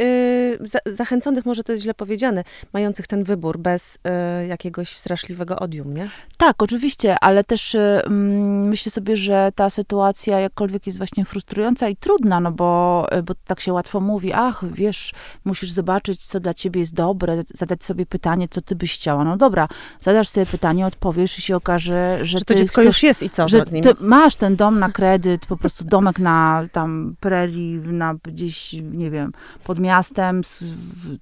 [0.53, 2.43] y, za, zachęconych, może to jest źle powiedziane,
[2.73, 6.09] mających ten wybór bez y, jakiegoś straszliwego odium, nie?
[6.37, 11.95] Tak, oczywiście, ale też y, myślę sobie, że ta sytuacja jakkolwiek jest właśnie frustrująca i
[11.95, 15.13] trudna, no bo, bo tak się łatwo mówi, ach, wiesz,
[15.45, 19.23] musisz zobaczyć, co dla ciebie jest dobre, zadać sobie pytanie, co ty byś chciała.
[19.23, 19.67] No dobra,
[19.99, 23.29] zadasz sobie pytanie, odpowiesz i się okaże, że, że to dziecko chcesz, już jest i
[23.29, 23.47] co?
[23.47, 28.74] Że ty masz ten dom na kredyt, po prostu domek na tam prerii, na gdzieś
[28.81, 29.31] nie wiem,
[29.63, 30.63] pod miastem z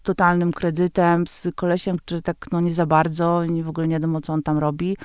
[0.03, 4.21] totalnym kredytem, z kolesiem, który tak no nie za bardzo, nie, w ogóle nie wiadomo,
[4.21, 4.97] co on tam robi,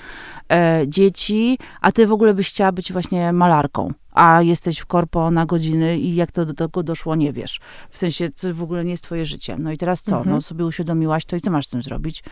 [0.52, 5.30] e, dzieci, a ty w ogóle byś chciała być właśnie malarką a jesteś w korpo
[5.30, 7.60] na godziny i jak to do tego doszło, nie wiesz.
[7.90, 9.56] W sensie, to w ogóle nie jest twoje życie.
[9.58, 10.16] No i teraz co?
[10.16, 10.36] Mhm.
[10.36, 12.24] No sobie uświadomiłaś to i co masz z tym zrobić?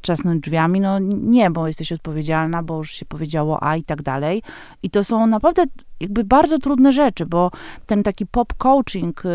[0.00, 0.80] Trzasnąć drzwiami?
[0.80, 4.42] No nie, bo jesteś odpowiedzialna, bo już się powiedziało a i tak dalej.
[4.82, 5.64] I to są naprawdę
[6.00, 7.50] jakby bardzo trudne rzeczy, bo
[7.86, 9.28] ten taki pop coaching, y,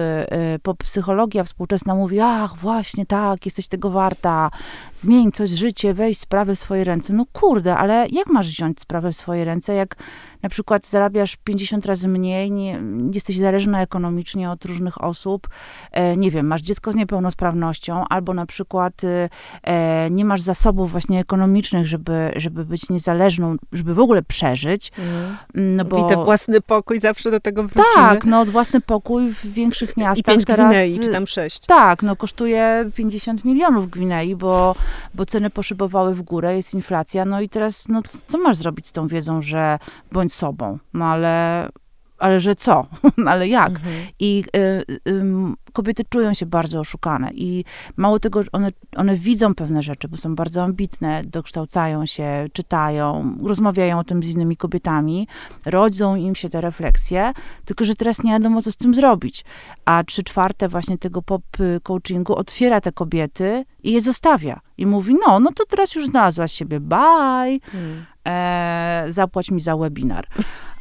[0.56, 4.52] y, pop psychologia współczesna mówi, ach właśnie tak, jesteś tego warta,
[4.95, 7.13] zmień coś życie, weź sprawę w swoje ręce.
[7.13, 9.96] No kurde, ale jak masz wziąć sprawę w swoje ręce, jak
[10.44, 12.81] na przykład zarabiasz 50 razy mniej, nie,
[13.13, 15.48] jesteś zależna ekonomicznie od różnych osób,
[15.92, 19.29] e, nie wiem, masz dziecko z niepełnosprawnością, albo na przykład y,
[19.63, 24.92] e, nie masz zasobów właśnie ekonomicznych, żeby, żeby być niezależną, żeby w ogóle przeżyć.
[25.00, 25.38] Mhm.
[25.54, 26.04] No bo...
[26.04, 27.95] Widzę własny pokój, zawsze do tego wrócimy.
[27.95, 30.67] Tak, no własny pokój w większych miastach I pięć teraz...
[30.67, 31.60] Gwinei, czy tam sześć.
[31.65, 34.75] Tak, no kosztuje 50 milionów Gwinei, bo,
[35.13, 38.91] bo ceny poszybowały w górę, jest inflacja, no i teraz, no co masz zrobić z
[38.91, 39.79] tą wiedzą, że
[40.12, 40.79] bądź sobą?
[40.93, 41.69] No ale,
[42.24, 42.86] ale że co?
[43.32, 43.69] ale jak?
[43.69, 43.94] Mhm.
[44.19, 44.60] I y,
[45.10, 45.24] y,
[45.74, 47.65] kobiety czują się bardzo oszukane i
[47.98, 54.00] mało tego, one, one widzą pewne rzeczy, bo są bardzo ambitne, dokształcają się, czytają, rozmawiają
[54.00, 55.28] o tym z innymi kobietami,
[55.65, 57.32] rodzą im się te refleksje,
[57.65, 59.46] tylko że teraz nie wiadomo, co z tym zrobić.
[59.86, 61.44] A trzy czwarte właśnie tego pop
[61.84, 64.60] coachingu otwiera te kobiety i je zostawia.
[64.78, 68.06] I mówi, no, no to teraz już znalazłaś siebie, bye, Mhm.
[68.28, 70.28] e, zapłać mi za webinar.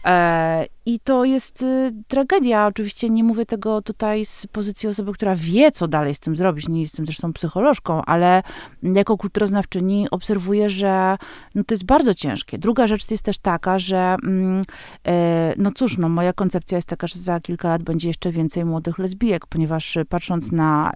[0.04, 2.66] E, I to jest y, tragedia.
[2.66, 6.68] Oczywiście nie mówię tego tutaj z pozycji osoby, która wie, co dalej z tym zrobić.
[6.68, 8.42] Nie jestem zresztą psycholożką, ale
[8.82, 11.16] jako kulturoznawczyni obserwuję, że
[11.54, 12.58] no, to jest bardzo ciężkie.
[12.58, 14.62] Druga rzecz jest też taka, że mm,
[15.06, 18.64] e, no cóż, no, moja koncepcja jest taka, że za kilka lat będzie jeszcze więcej
[18.64, 20.92] młodych lesbijek, ponieważ y, patrząc na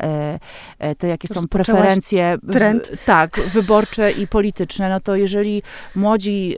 [0.79, 2.93] e, to, jakie są preferencje trend.
[3.05, 5.63] tak, wyborcze i polityczne, no to jeżeli
[5.95, 6.57] młodzi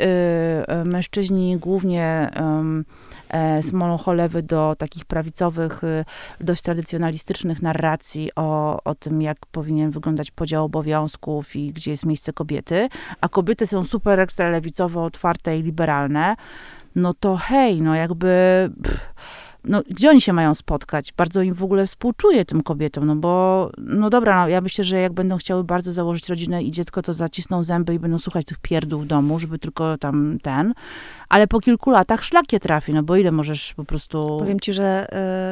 [0.83, 2.31] y, mężczyźni głównie
[3.63, 6.05] smolą cholewy do takich prawicowych, y,
[6.41, 12.33] dość tradycjonalistycznych narracji o, o tym, jak powinien wyglądać podział obowiązków i gdzie jest miejsce
[12.33, 12.89] kobiety,
[13.21, 16.37] a kobiety są super ekstra lewicowo otwarte i liberalne,
[16.95, 18.71] no to hej, no jakby...
[18.83, 21.13] Pff, no, gdzie oni się mają spotkać?
[21.17, 25.01] Bardzo im w ogóle współczuję tym kobietom, no bo, no dobra, no, ja myślę, że
[25.01, 28.59] jak będą chciały bardzo założyć rodzinę i dziecko, to zacisną zęby i będą słuchać tych
[28.59, 30.75] pierdół w domu, żeby tylko tam ten,
[31.29, 34.39] ale po kilku latach szlak je trafi, no bo ile możesz po prostu...
[34.39, 35.07] Powiem ci, że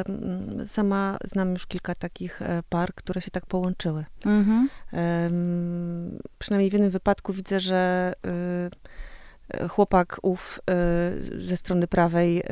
[0.05, 4.05] m, sama znam już kilka takich e, par, które się tak połączyły.
[4.25, 4.69] Mhm.
[4.91, 8.69] Em, przynajmniej w jednym wypadku widzę, że y, y,
[9.69, 10.59] chłopak ów
[11.39, 12.43] y, ze strony prawej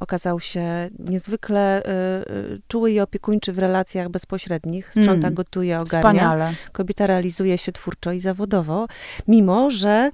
[0.00, 1.88] okazał się niezwykle y,
[2.32, 4.88] y, czuły i opiekuńczy w relacjach bezpośrednich.
[4.90, 5.34] Sprząta, Mm.
[5.34, 6.10] gotuje, ogarnia.
[6.12, 6.54] Wspaniale.
[6.72, 8.86] Kobieta realizuje się twórczo i zawodowo,
[9.28, 10.10] mimo że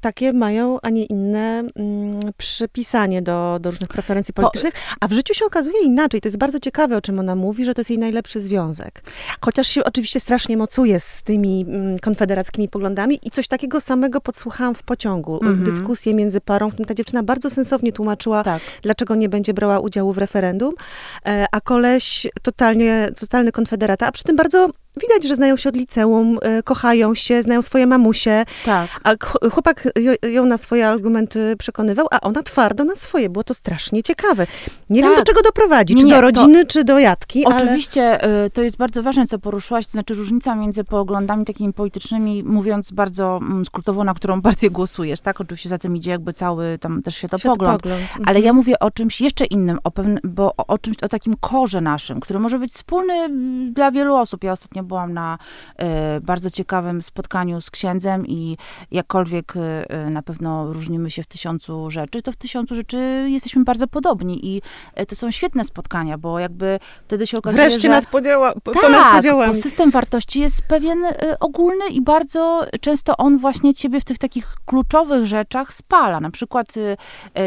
[0.00, 5.34] takie mają, a nie inne mm, przypisanie do, do różnych preferencji politycznych, a w życiu
[5.34, 6.20] się okazuje inaczej.
[6.20, 9.02] To jest bardzo ciekawe, o czym ona mówi, że to jest jej najlepszy związek.
[9.40, 14.74] Chociaż się oczywiście strasznie mocuje z tymi mm, konfederackimi poglądami i coś takiego samego podsłuchałam
[14.74, 15.34] w pociągu.
[15.34, 15.64] Mhm.
[15.64, 18.62] Dyskusję między parą, w którym ta dziewczyna bardzo sensownie tłumaczyła, Tak.
[18.82, 20.74] dlaczego nie będzie brała udziału w referendum,
[21.26, 24.68] e, a koleś totalnie, totalny konfederata, a przy tym bardzo
[25.00, 28.88] widać, że znają się od liceum, e, kochają się, znają swoje mamusie, Tak.
[29.04, 29.88] a ch- chłopak
[30.32, 33.30] ją na swoje argumenty przekonywał, a ona twardo na swoje.
[33.30, 34.46] Było to strasznie ciekawe.
[34.90, 35.18] Nie wiem, Tak.
[35.18, 37.56] do czego doprowadzi, Nie, czy do to- rodziny, czy do jatki, ale...
[37.56, 42.44] Oczywiście y, to jest bardzo ważne, co poruszyłaś, to znaczy różnica między poglądami takimi politycznymi,
[42.44, 45.40] mówiąc bardzo mm, skrótowo, na którą partię głosujesz, tak?
[45.40, 47.80] Oczywiście za tym idzie jakby cały tam też światopogląd.
[47.82, 48.10] Światopogląd.
[48.12, 48.44] Ale Mhm.
[48.44, 51.80] ja mówię o czymś jeszcze innym, o pewnym, bo o, o czymś, o takim korze
[51.80, 54.44] naszym, który może być wspólny mm, dla wielu osób.
[54.44, 55.38] Ja ostatnio byłam na
[55.76, 58.56] e, bardzo ciekawym spotkaniu z księdzem i
[58.90, 63.64] jakkolwiek e, e, na pewno różnimy się w tysiącu rzeczy, to w tysiącu rzeczy jesteśmy
[63.64, 64.62] bardzo podobni i
[65.08, 67.88] to są świetne spotkania, bo jakby wtedy się okazuje, Wreszcie że...
[67.88, 69.62] nad podziała, Tak, podziałami.
[69.62, 70.98] system wartości jest pewien
[71.40, 76.20] ogólny i bardzo często on właśnie ciebie w tych takich kluczowych rzeczach spala.
[76.20, 76.74] Na przykład,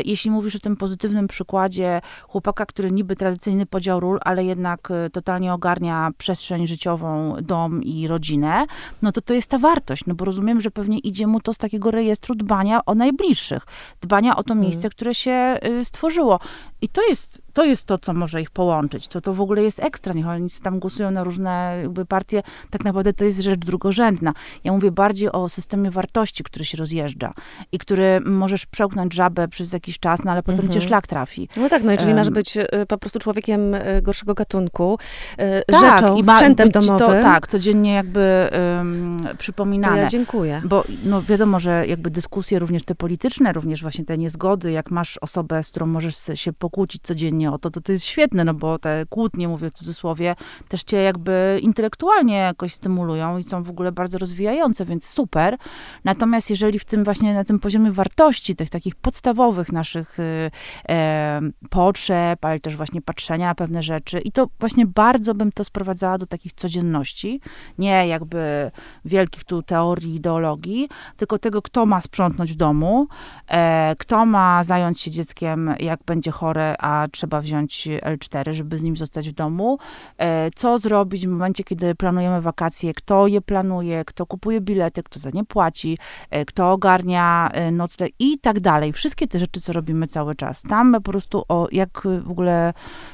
[0.06, 5.54] jeśli mówisz o tym pozytywnym przykładzie chłopaka, który niby tradycyjny podział ról, ale jednak totalnie
[5.54, 8.66] ogarnia przestrzeń życiową, dom i rodzinę,
[9.02, 11.58] no to to jest ta wartość, no bo rozumiem, że pewnie idzie mu to z
[11.58, 13.64] takiego rejestru dbania o najbliższych,
[14.02, 16.40] dbania o to miejsce, które się y, stworzyło.
[16.82, 19.08] I to jest to jest to, co może ich połączyć.
[19.08, 20.14] To to w ogóle jest ekstra.
[20.14, 24.34] Niech oni tam głosują na różne jakby partie, tak naprawdę to jest rzecz drugorzędna.
[24.64, 27.34] Ja mówię bardziej o systemie wartości, który się rozjeżdża
[27.72, 30.74] i który możesz przełknąć żabę przez jakiś czas, no ale potem mhm.
[30.74, 31.50] cię szlak trafi.
[31.58, 34.98] No tak, no jeżeli um, masz być y, po prostu człowiekiem y, gorszego gatunku,
[35.34, 35.38] y,
[35.68, 37.00] tak, rzeczą, i ma sprzętem domowym.
[37.00, 40.02] To, tak, codziennie jakby um, przypominane.
[40.02, 40.62] Ja dziękuję.
[40.66, 45.18] Bo no wiadomo, że jakby dyskusje również te polityczne, również właśnie te niezgody, jak masz
[45.18, 48.80] osobę, z którą możesz się pokłócić codziennie o to, to to jest świetne, no bo
[48.80, 50.36] te kłótnie, mówię w cudzysłowie,
[50.68, 55.58] też cię jakby intelektualnie jakoś stymulują i są w ogóle bardzo rozwijające, więc super.
[56.04, 60.52] Natomiast jeżeli w tym właśnie na tym poziomie wartości, tych takich podstawowych naszych y,
[60.90, 65.64] e, potrzeb, ale też właśnie patrzenia na pewne rzeczy i to właśnie bardzo bym to
[65.64, 67.42] sprowadzała do takich codzienności,
[67.78, 68.72] nie jakby
[69.06, 73.08] wielkich tu teorii, ideologii, tylko tego, kto ma sprzątnąć w domu,
[73.48, 78.84] e, kto ma zająć się dzieckiem, jak będzie chore, a trzeba wziąć L4, żeby z
[78.84, 79.78] nim zostać w domu,
[80.18, 85.20] e, co zrobić w momencie, kiedy planujemy wakacje, kto je planuje, kto kupuje bilety, kto
[85.20, 85.98] za nie płaci,
[86.30, 88.94] e, kto ogarnia e, nocleg i tak dalej.
[88.94, 90.62] Wszystkie te rzeczy, co robimy cały czas.
[90.62, 92.74] Tam po prostu o, jak w ogóle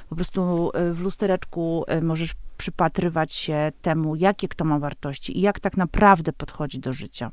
[0.10, 5.78] po prostu w lustereczku możesz przypatrywać się temu, jakie kto ma wartości i jak tak
[5.78, 7.32] naprawdę podchodzi do życia.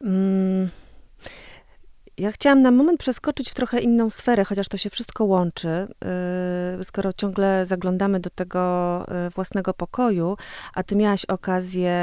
[0.00, 0.68] Mm.
[2.18, 5.68] Ja chciałam na moment przeskoczyć w trochę inną sferę, chociaż to się wszystko łączy.
[6.80, 10.36] Y, skoro ciągle zaglądamy do tego y, własnego pokoju,
[10.74, 11.98] a ty miałaś okazję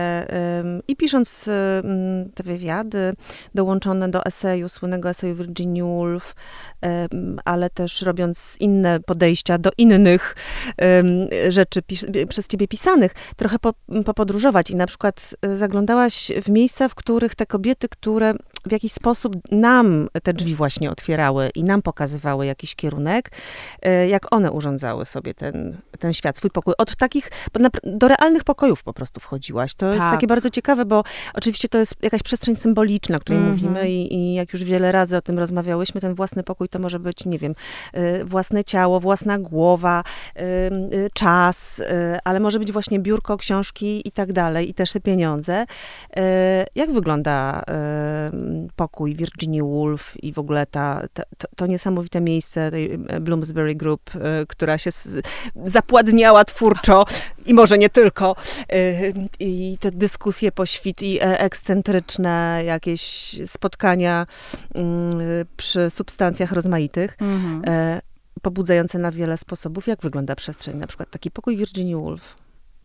[0.88, 1.50] i pisząc
[2.36, 3.14] te wywiady
[3.56, 6.36] dołączone do eseju, słynnego eseju Virginia Woolf,
[7.46, 10.36] ale też robiąc inne podejścia do innych
[11.50, 11.82] rzeczy
[12.30, 13.58] przez ciebie pisanych, trochę
[14.06, 18.34] popodróżować i na przykład y, zaglądałaś w miejsca, w których te kobiety, które
[18.66, 23.32] w jakiś sposób nam te drzwi właśnie otwierały i nam pokazywały jakiś kierunek,
[23.82, 26.74] e, jak one urządzały sobie ten, ten świat, swój pokój.
[26.78, 27.32] Od takich,
[27.84, 29.74] do realnych pokojów po prostu wchodziłaś.
[29.74, 29.96] To tak.
[29.96, 31.04] jest takie bardzo ciekawe, bo
[31.34, 33.62] oczywiście to jest jakaś przestrzeń symboliczna, o której mm -hmm.
[33.64, 37.00] mówimy i, i, jak już wiele razy o tym rozmawiałyśmy, ten własny pokój to może
[37.00, 37.56] być, nie wiem,
[37.94, 40.04] e, własne ciało, własna głowa,
[40.36, 40.70] e,
[41.14, 41.82] czas,
[42.24, 45.66] ale może być właśnie biurko, książki i tak dalej, i też te pieniądze.
[46.76, 47.64] Jak wygląda
[48.76, 51.24] pokój Virginia Woolf i w ogóle ta, ta
[51.56, 54.92] to, niesamowite miejsce tej e, Bloomsbury Group, e, która się
[55.66, 57.06] zapładniała twórczo
[57.46, 58.36] i może nie tylko.
[58.70, 58.94] E,
[59.40, 64.28] I te dyskusje po świt i ekscentryczne jakieś spotkania
[64.76, 65.20] mm,
[65.58, 67.18] przy substancjach rozmaitych.
[67.22, 68.02] Mhm.
[68.42, 69.88] Pobudzające na wiele sposobów.
[69.88, 70.78] Jak wygląda przestrzeń?
[70.78, 72.36] Na przykład taki pokój Virginia Woolf.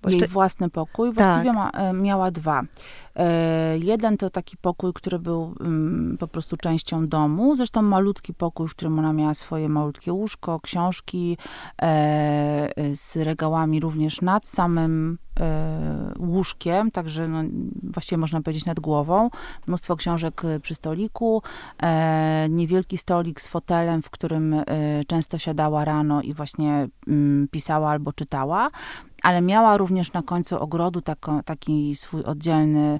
[0.08, 1.12] Jej własny pokój.
[1.12, 1.74] Właściwie tak.
[1.74, 2.62] ma, miała dwa.
[3.16, 7.56] E, jeden to taki pokój, który był mm, po prostu częścią domu.
[7.56, 11.36] Zresztą malutki pokój, w którym ona miała swoje malutkie łóżko, książki
[11.82, 17.42] e, z regałami również nad samym e, łóżkiem, także no,
[17.82, 19.30] właściwie można powiedzieć nad głową.
[19.66, 21.42] Mnóstwo książek przy stoliku,
[22.50, 24.62] niewielki stolik z fotelem, w którym
[25.06, 28.70] często siadała rano i właśnie mm, pisała albo czytała
[29.22, 31.02] ale miała również na końcu ogrodu
[31.44, 32.99] taki swój oddzielny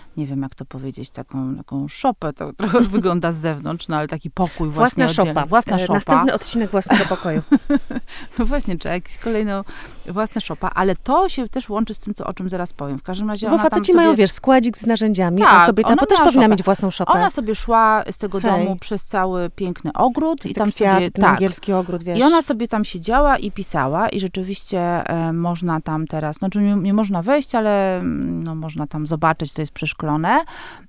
[0.17, 4.07] nie wiem jak to powiedzieć, taką, taką szopę, to trochę wygląda z zewnątrz, no ale
[4.07, 5.45] taki pokój Własna właśnie szopa.
[5.45, 5.93] Własna e, szopa.
[5.93, 7.41] Następny odcinek własnego pokoju.
[8.39, 9.63] no właśnie, trzeba jakieś kolejną
[10.05, 12.97] własna szopa, ale to się też łączy z tym, co, o czym zaraz powiem.
[12.99, 14.03] W każdym razie Bo faceci sobie...
[14.03, 17.11] mają, wiesz, składzik z narzędziami, tak, a kobieta też powinna mieć własną szopę.
[17.11, 18.51] Ona sobie szła z tego Hej.
[18.51, 20.45] domu przez cały piękny ogród.
[20.45, 22.19] i tam kwiat, sobie, ten tak, angielski ogród, wiesz.
[22.19, 26.75] I ona sobie tam siedziała i pisała i rzeczywiście e, można tam teraz, znaczy nie,
[26.75, 30.00] nie można wejść, ale mm, no, można tam zobaczyć, to jest przeszklone.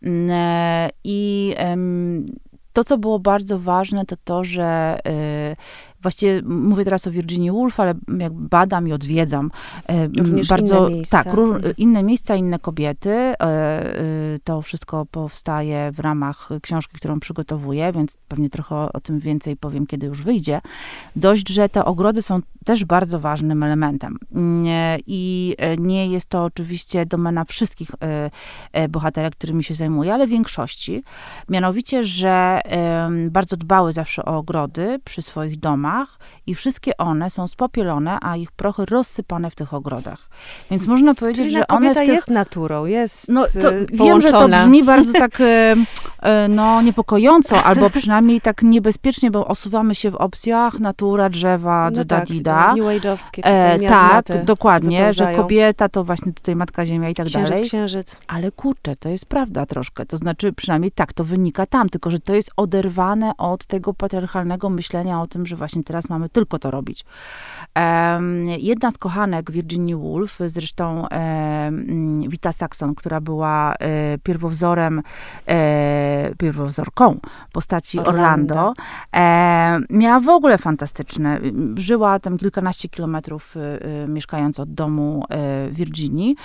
[0.03, 1.55] Mm, e, I
[2.73, 5.57] to, co było bardzo ważne, to to, że y,
[6.03, 9.51] właściwie mówię teraz o Virginia Woolf, ale jak badam i odwiedzam
[9.87, 11.25] e, Również bardzo, inne miejsca.
[11.25, 11.75] tak, róż, mhm.
[11.77, 13.11] inne miejsca, inne kobiety.
[13.11, 19.01] E, e, to wszystko powstaje w ramach książki, którą przygotowuję, więc pewnie trochę o, o
[19.01, 20.61] tym więcej powiem, kiedy już wyjdzie.
[21.17, 24.19] Dość, że te ogrody są też bardzo ważnym elementem.
[25.07, 27.91] I nie jest to oczywiście domena wszystkich
[28.89, 31.03] bohaterek, którymi się zajmuję, ale większości.
[31.49, 32.61] Mianowicie, że
[33.31, 38.37] bardzo dbały zawsze o ogrody przy swoich domach, domach i wszystkie one są spopielone, a
[38.37, 40.29] ich prochy rozsypane w tych ogrodach.
[40.71, 42.09] Więc można powiedzieć, Czyli że one w tych...
[42.09, 45.45] jest naturą, jest no, to Wiem, że to brzmi bardzo tak e,
[46.23, 52.05] e, no, niepokojąco, albo przynajmniej tak niebezpiecznie, bo osuwamy się w opcjach natura, drzewa, no
[52.05, 52.75] tak, dida.
[52.75, 57.51] New Age'owskie e, Tak, dokładnie, że kobieta to właśnie tutaj Matka Ziemia i tak księżyc,
[57.51, 57.69] dalej.
[57.69, 60.07] Księżyc, Ale kurczę, to jest prawda troszkę.
[60.07, 64.71] To znaczy, przynajmniej tak to wynika tam, tylko że to jest oderwane od tego patriarchalnego
[64.71, 67.05] myślenia o tym, że właśnie właśnie teraz mamy tylko to robić.
[68.59, 71.07] Jedna z kochanek Virginia Woolf, zresztą
[72.29, 75.03] Vita Saxon, która była e, pierwowzorem,
[75.47, 77.21] e, pierwowzorką
[77.53, 78.73] postaci Orlando, Orlando
[79.91, 81.41] miała w ogóle fantastyczne.
[81.77, 83.55] Żyła tam kilkanaście kilometrów
[84.09, 85.25] mieszkając od domu
[85.71, 86.37] Virginii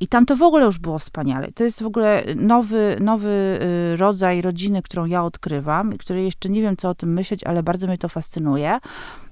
[0.00, 1.52] i tam to w ogóle już było wspaniale.
[1.52, 3.58] To jest w ogóle nowy, nowy
[3.96, 7.62] rodzaj rodziny, którą ja odkrywam i której jeszcze nie wiem, co o tym myśleć, ale
[7.62, 8.67] bardzo mnie to fascynuje.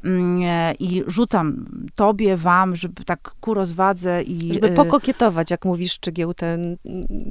[0.06, 1.64] Mm, e, I rzucam
[1.94, 4.54] tobie, wam, żeby tak ku rozwadze i...
[4.54, 6.76] Żeby e, pokokietować, jak mówisz, Czygieł, ten,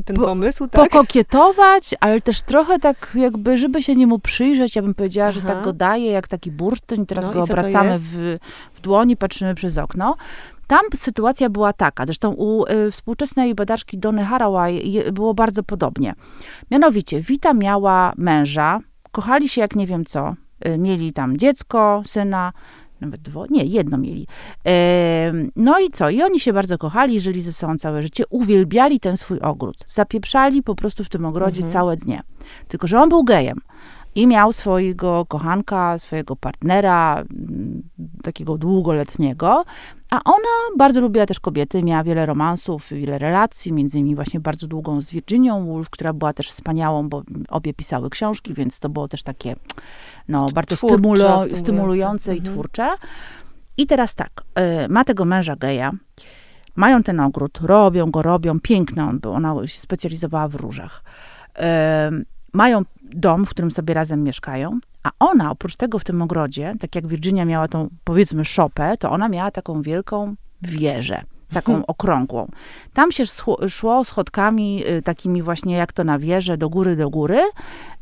[0.05, 0.89] ten po, pomysł, tak?
[0.89, 5.39] Pokokietować, ale też trochę tak jakby, żeby się niemu przyjrzeć, ja bym powiedziała, Aha.
[5.39, 8.37] że tak go daje, jak taki bursztyn teraz no, go obracamy w,
[8.73, 10.15] w dłoni, patrzymy przez okno.
[10.67, 16.15] Tam sytuacja była taka, zresztą u y, współczesnej badaczki Dony Haraway było bardzo podobnie.
[16.71, 18.79] Mianowicie, Wita miała męża,
[19.11, 20.35] kochali się jak nie wiem co,
[20.77, 22.53] mieli tam dziecko, syna,
[23.01, 24.27] nawet dwo, nie, jedno mieli.
[25.55, 26.09] no i co?
[26.09, 29.77] I oni się bardzo kochali, żyli ze sobą całe życie, uwielbiali ten swój ogród.
[29.87, 31.73] Zapieprzali po prostu w tym ogrodzie mhm.
[31.73, 32.23] całe dnie.
[32.67, 33.61] Tylko, że on był gejem
[34.15, 37.83] i miał swojego kochanka, swojego partnera, mm,
[38.23, 39.65] takiego długoletniego,
[40.09, 44.67] a ona bardzo lubiła też kobiety, miała wiele romansów, wiele relacji, między innymi właśnie bardzo
[44.67, 49.07] długą z Virginią Woolf, która była też wspaniałą, bo obie pisały książki, więc to było
[49.07, 49.55] też takie
[50.27, 52.47] no, bardzo twórcze, stymulo, stymulujące mhm.
[52.47, 52.89] i twórcze.
[53.77, 54.43] I teraz tak,
[54.85, 55.91] y, ma tego męża geja,
[56.75, 61.03] mają ten ogród, robią go, robią, piękny on był, ona się specjalizowała w różach.
[62.55, 66.95] Mają dom, w którym sobie razem mieszkają, a ona oprócz tego w tym ogrodzie, tak
[66.95, 71.85] jak Virginia miała tą, powiedzmy, szopę, to ona miała taką wielką wieżę taką hmm.
[71.87, 72.47] okrągłą.
[72.93, 73.23] Tam się
[73.69, 77.39] szło schodkami y, takimi właśnie jak to na wieżę, do góry, do góry.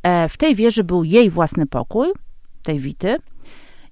[0.04, 2.08] E, w tej wieży był jej własny pokój,
[2.64, 3.18] tej Wity.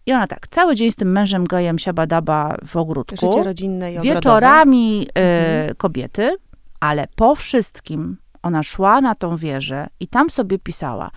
[0.05, 3.15] I ona tak, cały dzień z tym mężem gejem siabadaba w ogródku.
[3.15, 4.15] Życie rodzinne i ogrodowe.
[4.15, 5.75] Wieczorami y, mhm.
[5.75, 6.35] kobiety,
[6.79, 11.11] ale po wszystkim ona szła na tą wieżę i tam sobie pisała.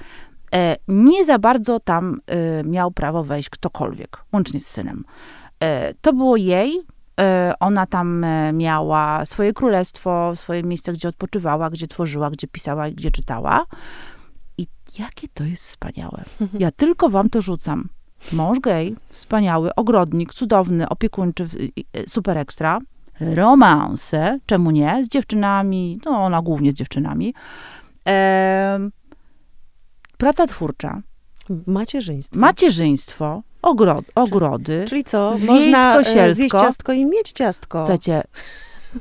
[0.54, 5.04] E, nie za bardzo tam e, miał prawo wejść ktokolwiek, łącznie z synem.
[5.60, 6.82] E, to było jej.
[7.60, 13.10] Ona tam miała swoje królestwo, swoje miejsce, gdzie odpoczywała, gdzie tworzyła, gdzie pisała i gdzie
[13.10, 13.66] czytała.
[14.58, 14.66] I
[14.98, 16.24] jakie to jest wspaniałe.
[16.58, 17.88] Ja tylko wam to rzucam.
[18.32, 21.48] Mąż gej, wspaniały, ogrodnik, cudowny, opiekuńczy,
[22.06, 22.78] super ekstra
[23.20, 27.34] romanse, czemu nie, z dziewczynami, no ona głównie z dziewczynami.
[28.08, 28.78] E,
[30.18, 31.02] praca twórcza.
[31.66, 32.40] Macierzyństwo.
[32.40, 34.84] Macierzyństwo, ogrod, ogrody.
[34.88, 37.78] Czyli co, można e, zjeść ciastko i mieć ciastko.
[37.78, 38.22] Słuchajcie,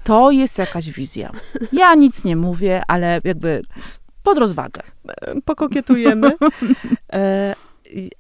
[0.03, 1.32] to jest jakaś wizja.
[1.72, 3.61] Ja nic nie mówię, ale jakby
[4.24, 4.82] pod rozwagę.
[5.22, 6.32] E, pokokietujemy.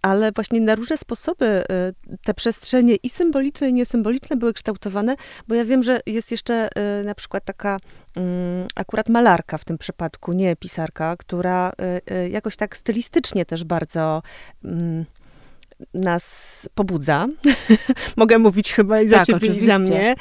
[0.01, 5.15] Ale właśnie na różne sposoby y, te przestrzenie i symboliczne, i niesymboliczne były kształtowane,
[5.47, 6.69] bo ja wiem, że jest jeszcze
[7.01, 7.77] y, na przykład taka
[8.15, 11.71] mm, akurat malarka w tym przypadku, nie pisarka, która
[12.11, 14.21] y, jakoś tak stylistycznie też bardzo
[14.63, 15.05] mm,
[15.93, 17.27] nas pobudza.
[18.17, 19.63] Mogę mówić chyba i za tak, ciebie oczywiście.
[19.63, 20.15] i za mnie.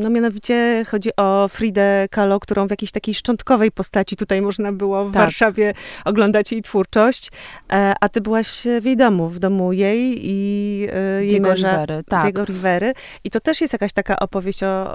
[0.00, 5.04] No mianowicie chodzi o Fridę Kahlo, którą w jakiejś takiej szczątkowej postaci tutaj można było
[5.04, 5.22] w tak.
[5.22, 5.74] Warszawie
[6.04, 7.30] oglądać jej twórczość.
[7.72, 11.72] E, a ty byłaś w jej domu, w domu jej i e, jej Diego męża,
[11.72, 12.22] Rivery, tak.
[12.22, 12.92] Diego Rivery.
[13.24, 14.94] I to też jest jakaś taka opowieść o,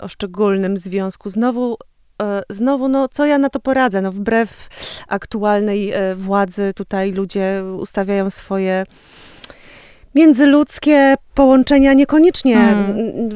[0.00, 1.28] o szczególnym związku.
[1.28, 1.76] Znowu
[2.50, 4.02] znowu, no co ja na to poradzę?
[4.02, 4.68] No wbrew
[5.08, 8.84] aktualnej e, władzy tutaj ludzie ustawiają swoje
[10.14, 13.30] międzyludzkie połączenia niekoniecznie hmm.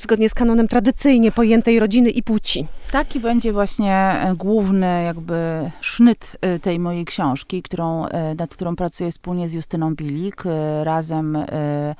[0.00, 2.66] zgodnie z kanonem tradycyjnie pojętej rodziny i płci.
[2.92, 8.06] Taki będzie właśnie e, główny jakby sznyt tej mojej książki, którą,
[8.38, 10.44] nad którą pracuję wspólnie z Justyną Bilik.
[10.82, 11.94] Razem E,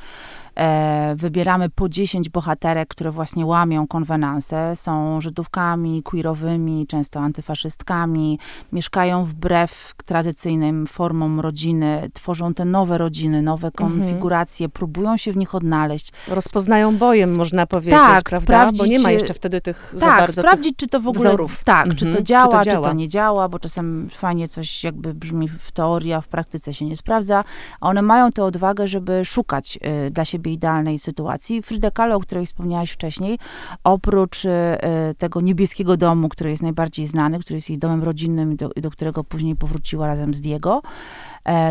[1.14, 4.76] wybieramy po 10 bohaterek, które właśnie łamią konwenanse.
[4.76, 8.38] Są Żydówkami, queerowymi, często antyfaszystkami,
[8.72, 13.90] mieszkają wbrew tradycyjnym formom rodziny, tworzą te nowe rodziny, nowe mhm.
[13.90, 14.72] konfiguracje, mhm.
[14.72, 16.12] próbują się w nich odnaleźć.
[16.28, 18.70] Rozpoznają bojem, można powiedzieć, tak, prawda?
[18.78, 21.64] Bo nie ma jeszcze wtedy tych tak, bardzo sprawdzić, czy to w ogóle wzorów.
[21.64, 21.96] Tak, mhm.
[21.96, 25.14] czy, to działa, czy to działa, czy to nie działa, bo czasem fajnie coś jakby
[25.14, 27.44] brzmi w teorii, a w praktyce się nie sprawdza.
[27.80, 31.62] A one mają tę odwagę, żeby szukać y, dla siebie siebie idealnej sytuacji.
[31.62, 33.38] Frida Kahlo, o której wspomniałaś wcześniej,
[33.84, 38.68] oprócz e, tego niebieskiego domu, który jest najbardziej znany, który jest jej domem rodzinnym, do,
[38.68, 40.82] do którego później powróciła razem z Diego,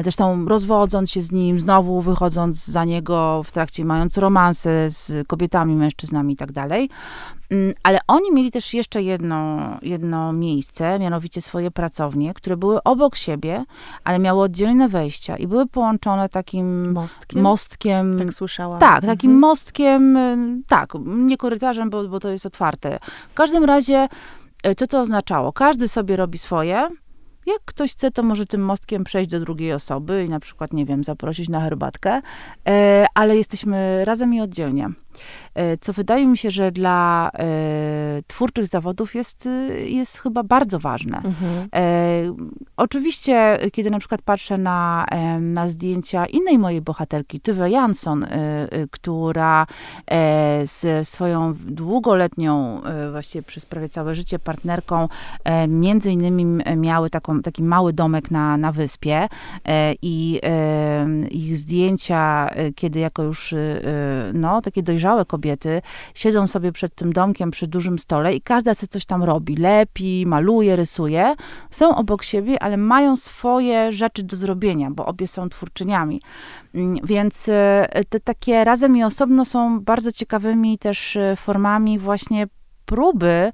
[0.01, 5.75] zresztą rozwodząc się z nim, znowu wychodząc za niego w trakcie, mając romanse z kobietami,
[5.75, 6.89] mężczyznami i tak dalej.
[7.51, 13.15] Mm, ale oni mieli też jeszcze jedno, jedno miejsce, mianowicie swoje pracownie, które były obok
[13.15, 13.65] siebie,
[14.03, 17.41] ale miały oddzielne wejścia i były połączone takim mostkiem.
[17.41, 18.79] mostkiem tak słyszałam.
[18.79, 19.39] Tak, takim mhm.
[19.39, 22.99] mostkiem, y, tak, nie korytarzem, bo, bo to jest otwarte.
[23.31, 24.07] W każdym razie,
[24.67, 25.53] y, co to oznaczało?
[25.53, 26.89] Każdy sobie robi swoje,
[27.45, 30.85] jak ktoś chce, to może tym mostkiem przejść do drugiej osoby i na przykład, nie
[30.85, 32.21] wiem, zaprosić na herbatkę,
[32.67, 34.89] e, ale jesteśmy razem i oddzielnie.
[35.55, 37.43] E, co wydaje mi się, że dla e,
[38.27, 39.49] twórczych zawodów jest,
[39.85, 41.21] jest chyba bardzo ważne.
[41.25, 41.69] Mhm.
[42.77, 45.05] oczywiście, kiedy na przykład patrzę na,
[45.39, 48.27] na zdjęcia innej mojej bohaterki, Tywe Jansson,
[48.91, 49.67] która
[50.65, 52.81] z swoją długoletnią,
[53.11, 55.07] właściwie przez prawie całe życie partnerką,
[55.67, 56.45] między innymi
[56.77, 59.27] miały taką, taki mały domek na, na wyspie
[60.01, 60.41] i
[61.31, 63.53] ich zdjęcia, kiedy jako już
[64.33, 65.81] no, takie dojrzałe kobiety
[66.13, 69.55] siedzą sobie przed tym domkiem przy dużym stole i każda sobie coś tam robi.
[69.55, 71.35] Lepi, maluje, rysuje.
[71.71, 76.21] Są obok siebie, ale mają swoje rzeczy do zrobienia, bo obie są twórczyniami.
[76.75, 82.47] Mm, więc e, te takie razem i osobno są bardzo ciekawymi też e, formami właśnie
[82.91, 83.51] próby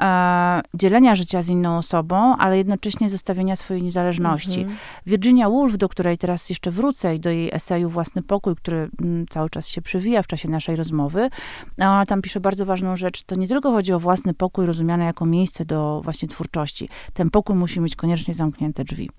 [0.00, 4.60] e, dzielenia życia z inną osobą, ale jednocześnie zostawienia swojej niezależności.
[4.60, 4.78] Mhm.
[5.06, 8.90] Virginia Woolf, do której teraz jeszcze wrócę i do jej eseju Własny Pokój, który m,
[9.00, 11.30] mm, cały czas się przewija w czasie naszej rozmowy,
[11.78, 13.22] ona tam pisze bardzo ważną rzecz.
[13.22, 16.88] To nie tylko chodzi o własny pokój rozumiany jako miejsce do właśnie twórczości.
[17.14, 19.10] Ten pokój musi mieć koniecznie zamknięte drzwi.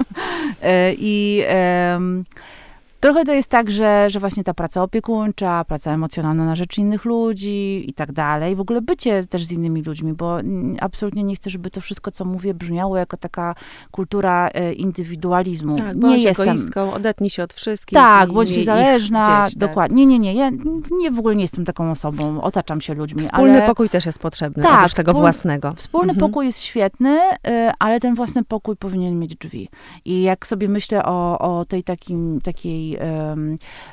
[0.62, 1.42] e, I...
[1.48, 2.00] E,
[3.00, 7.04] Trochę to jest tak, że, że właśnie ta praca opiekuńcza, praca emocjonalna na rzecz innych
[7.04, 10.38] ludzi i tak dalej, w ogóle bycie też z innymi ludźmi, bo
[10.80, 13.54] absolutnie nie chcę, żeby to wszystko, co mówię, brzmiało jako taka
[13.90, 15.76] kultura e, indywidualizmu.
[15.76, 17.98] Tak, nie jestem egoistką, odetnij się od wszystkich.
[17.98, 19.68] Tak, bądź niezależna, gdzieś, tak.
[19.68, 20.06] dokładnie.
[20.06, 20.50] Nie, nie, nie, ja
[20.90, 23.22] nie, w ogóle nie jestem taką osobą, otaczam się ludźmi.
[23.22, 23.66] Wspólny ale...
[23.66, 25.74] pokój też jest potrzebny, tak, oprócz tego własnego.
[25.76, 26.30] Wspólny mhm.
[26.30, 29.68] pokój jest świetny, e, ale ten własny pokój powinien mieć drzwi.
[30.04, 32.85] I jak sobie myślę o, o tej takim, takiej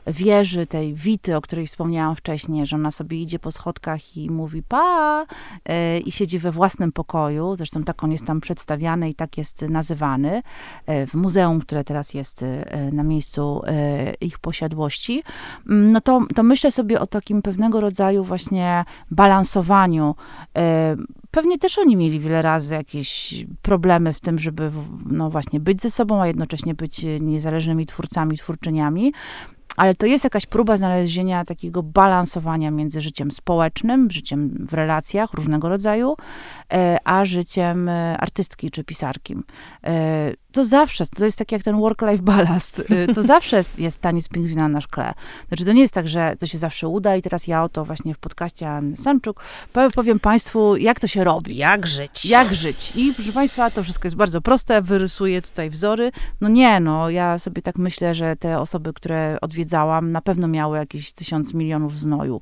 [0.07, 4.63] wieży, tej Wity, o której wspomniałam wcześniej, że ona sobie idzie po schodkach i mówi
[4.63, 5.25] pa
[5.65, 7.55] e, i siedzi we własnym pokoju.
[7.55, 10.43] Zresztą tak on jest tam przedstawiany i tak jest nazywany
[10.85, 13.61] e, w muzeum, które teraz jest e, na miejscu
[14.21, 15.23] ich posiadłości.
[15.69, 20.15] Mm, no to, to myślę sobie o takim pewnego rodzaju właśnie balansowaniu
[21.33, 24.71] pewnie też oni mieli wiele razy jakieś problemy w tym, żeby
[25.05, 29.13] no właśnie być ze sobą, a jednocześnie być niezależnymi twórcami, twórczyniami
[29.77, 35.69] ale to jest jakaś próba znalezienia takiego balansowania między życiem społecznym, życiem w relacjach różnego
[35.69, 36.15] rodzaju,
[36.73, 39.43] e, a życiem e, artystki czy pisarkim.
[40.53, 42.83] To zawsze, to jest tak jak ten work-life balance,
[43.15, 45.13] to zawsze jest taniec pingwina na szkle.
[45.47, 48.13] Znaczy, to nie jest tak, że to się zawsze uda i teraz ja oto właśnie
[48.13, 49.43] w podcaście Anny Sanczuk
[49.95, 51.55] powiem Państwu, jak to się robi.
[51.55, 52.25] Jak żyć.
[52.25, 52.93] Jak żyć.
[52.95, 56.11] I proszę Państwa, to wszystko jest bardzo proste, wyrysuję tutaj wzory.
[56.41, 60.77] No nie, no, ja sobie tak myślę, że te osoby, które odwiedzałam, na pewno miały
[60.77, 62.41] jakieś tysiąc milionów znoju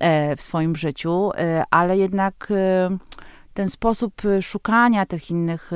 [0.00, 2.96] e, w swoim życiu, e, ale jednak e,
[3.54, 5.70] ten sposób szukania tych innych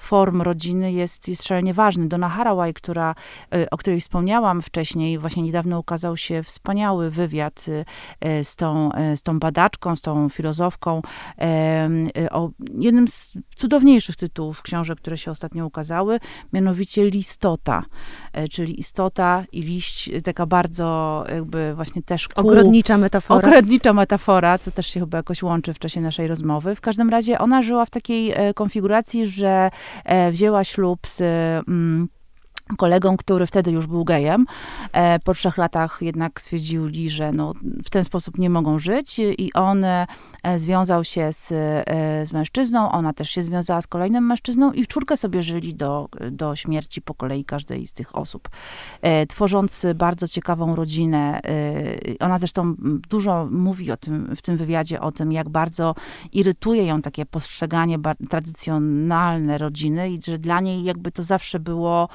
[0.00, 2.08] form rodziny jest, jest szalenie ważny.
[2.08, 3.14] Donna Haraway, która,
[3.54, 7.84] y, o której wspomniałam wcześniej, właśnie niedawno ukazał się wspaniały wywiad y,
[8.28, 11.02] y, z tą, z tą badaczką, z tą filozofką,
[12.30, 16.20] o jednym z cudowniejszych tytułów książek, które się ostatnio ukazały,
[16.52, 17.84] mianowicie Listota,
[18.50, 23.48] czyli istota i liść, taka bardzo jakby właśnie też kół, Ogrodnicza metafora.
[23.48, 26.74] Ogrodnicza metafora, co też się chyba jakoś łączy w czasie naszej rozmowy.
[26.74, 29.70] W każdym razie ona żyła w takiej konfiguracji, że E,
[30.30, 31.20] wzięła ślub z
[31.68, 32.08] mm,
[32.76, 34.46] kolegą, który wtedy już był gejem.
[34.92, 37.54] E, po trzech latach jednak stwierdzili, że no,
[37.84, 40.06] w ten sposób nie mogą żyć i on e,
[40.56, 44.88] związał się z, e, z mężczyzną, ona też się związała z kolejnym mężczyzną i w
[44.88, 48.48] czwórkę sobie żyli do, do śmierci po kolei każdej z tych osób.
[49.28, 51.40] Tworząc bardzo ciekawą rodzinę,
[52.20, 52.74] ona zresztą
[53.08, 55.94] dużo mówi o tym, w tym wywiadzie o tym, jak bardzo
[56.32, 57.98] irytuje ją takie postrzeganie
[58.28, 62.08] tradycjonalne rodziny i że dla niej jakby to zawsze było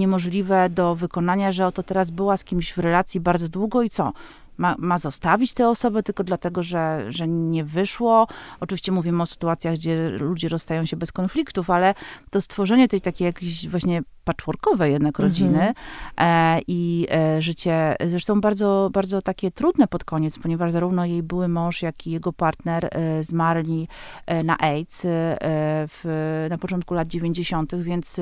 [0.00, 4.12] niemożliwe do wykonania, że oto teraz była z kimś w relacji bardzo długo i co?
[4.56, 8.26] Ma, ma zostawić tę osobę tylko dlatego, że, że nie wyszło.
[8.60, 11.94] Oczywiście mówimy o sytuacjach, gdzie ludzie rozstają się bez konfliktów, ale
[12.30, 15.28] to stworzenie tej takiej jakiejś właśnie patchworkowej jednak mhm.
[15.28, 15.74] rodziny
[16.20, 21.48] e, i e, życie, zresztą bardzo, bardzo takie trudne pod koniec, ponieważ zarówno jej były
[21.48, 23.88] mąż, jak i jego partner e, zmarli
[24.44, 28.20] na AIDS w, na początku lat 90., więc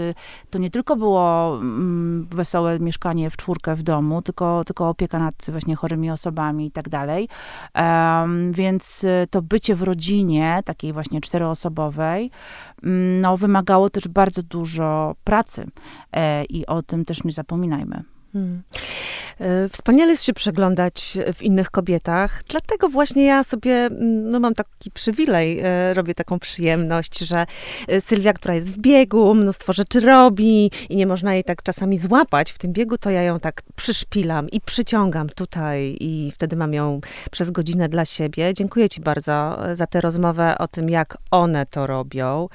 [0.50, 5.34] to nie tylko było mm, wesołe mieszkanie w czwórkę w domu, tylko, tylko opieka nad
[5.48, 6.27] właśnie chorymi osobami
[6.66, 7.28] i tak dalej.
[8.50, 12.30] Więc to bycie w rodzinie, takiej właśnie czteroosobowej,
[12.82, 15.66] mm, no, wymagało też bardzo dużo pracy.
[16.12, 18.17] E, i o tym też nie zapominajmy.
[18.32, 18.62] Hmm.
[19.40, 24.54] E, wspaniale jest się przeglądać w innych kobietach, dlatego właśnie ja sobie, mm, no mam
[24.54, 27.46] taki przywilej, e, robię taką przyjemność, że
[28.00, 32.52] Sylwia, która jest w biegu, mnóstwo rzeczy robi i nie można jej tak czasami złapać
[32.52, 37.00] w tym biegu, to ja ją tak przyszpilam i przyciągam tutaj i wtedy mam ją
[37.30, 38.54] przez godzinę dla siebie.
[38.54, 42.48] Dziękuję ci bardzo za tę rozmowę o tym, jak one to robią,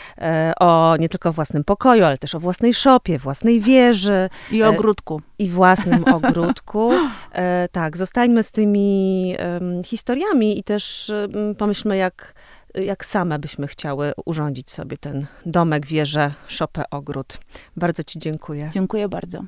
[0.60, 4.28] o nie tylko własnym pokoju, ale też o własnej szopie, własnej wieży.
[4.50, 6.92] I ogródku i własnym ogródku.
[7.32, 12.34] E, tak, zostańmy z tymi um, historiami i też um, pomyślmy, jak,
[12.74, 17.38] jak same byśmy chciały urządzić sobie ten domek, wieżę, szopę, ogród.
[17.76, 18.70] Bardzo Ci dziękuję.
[18.72, 19.40] Dziękuję bardzo.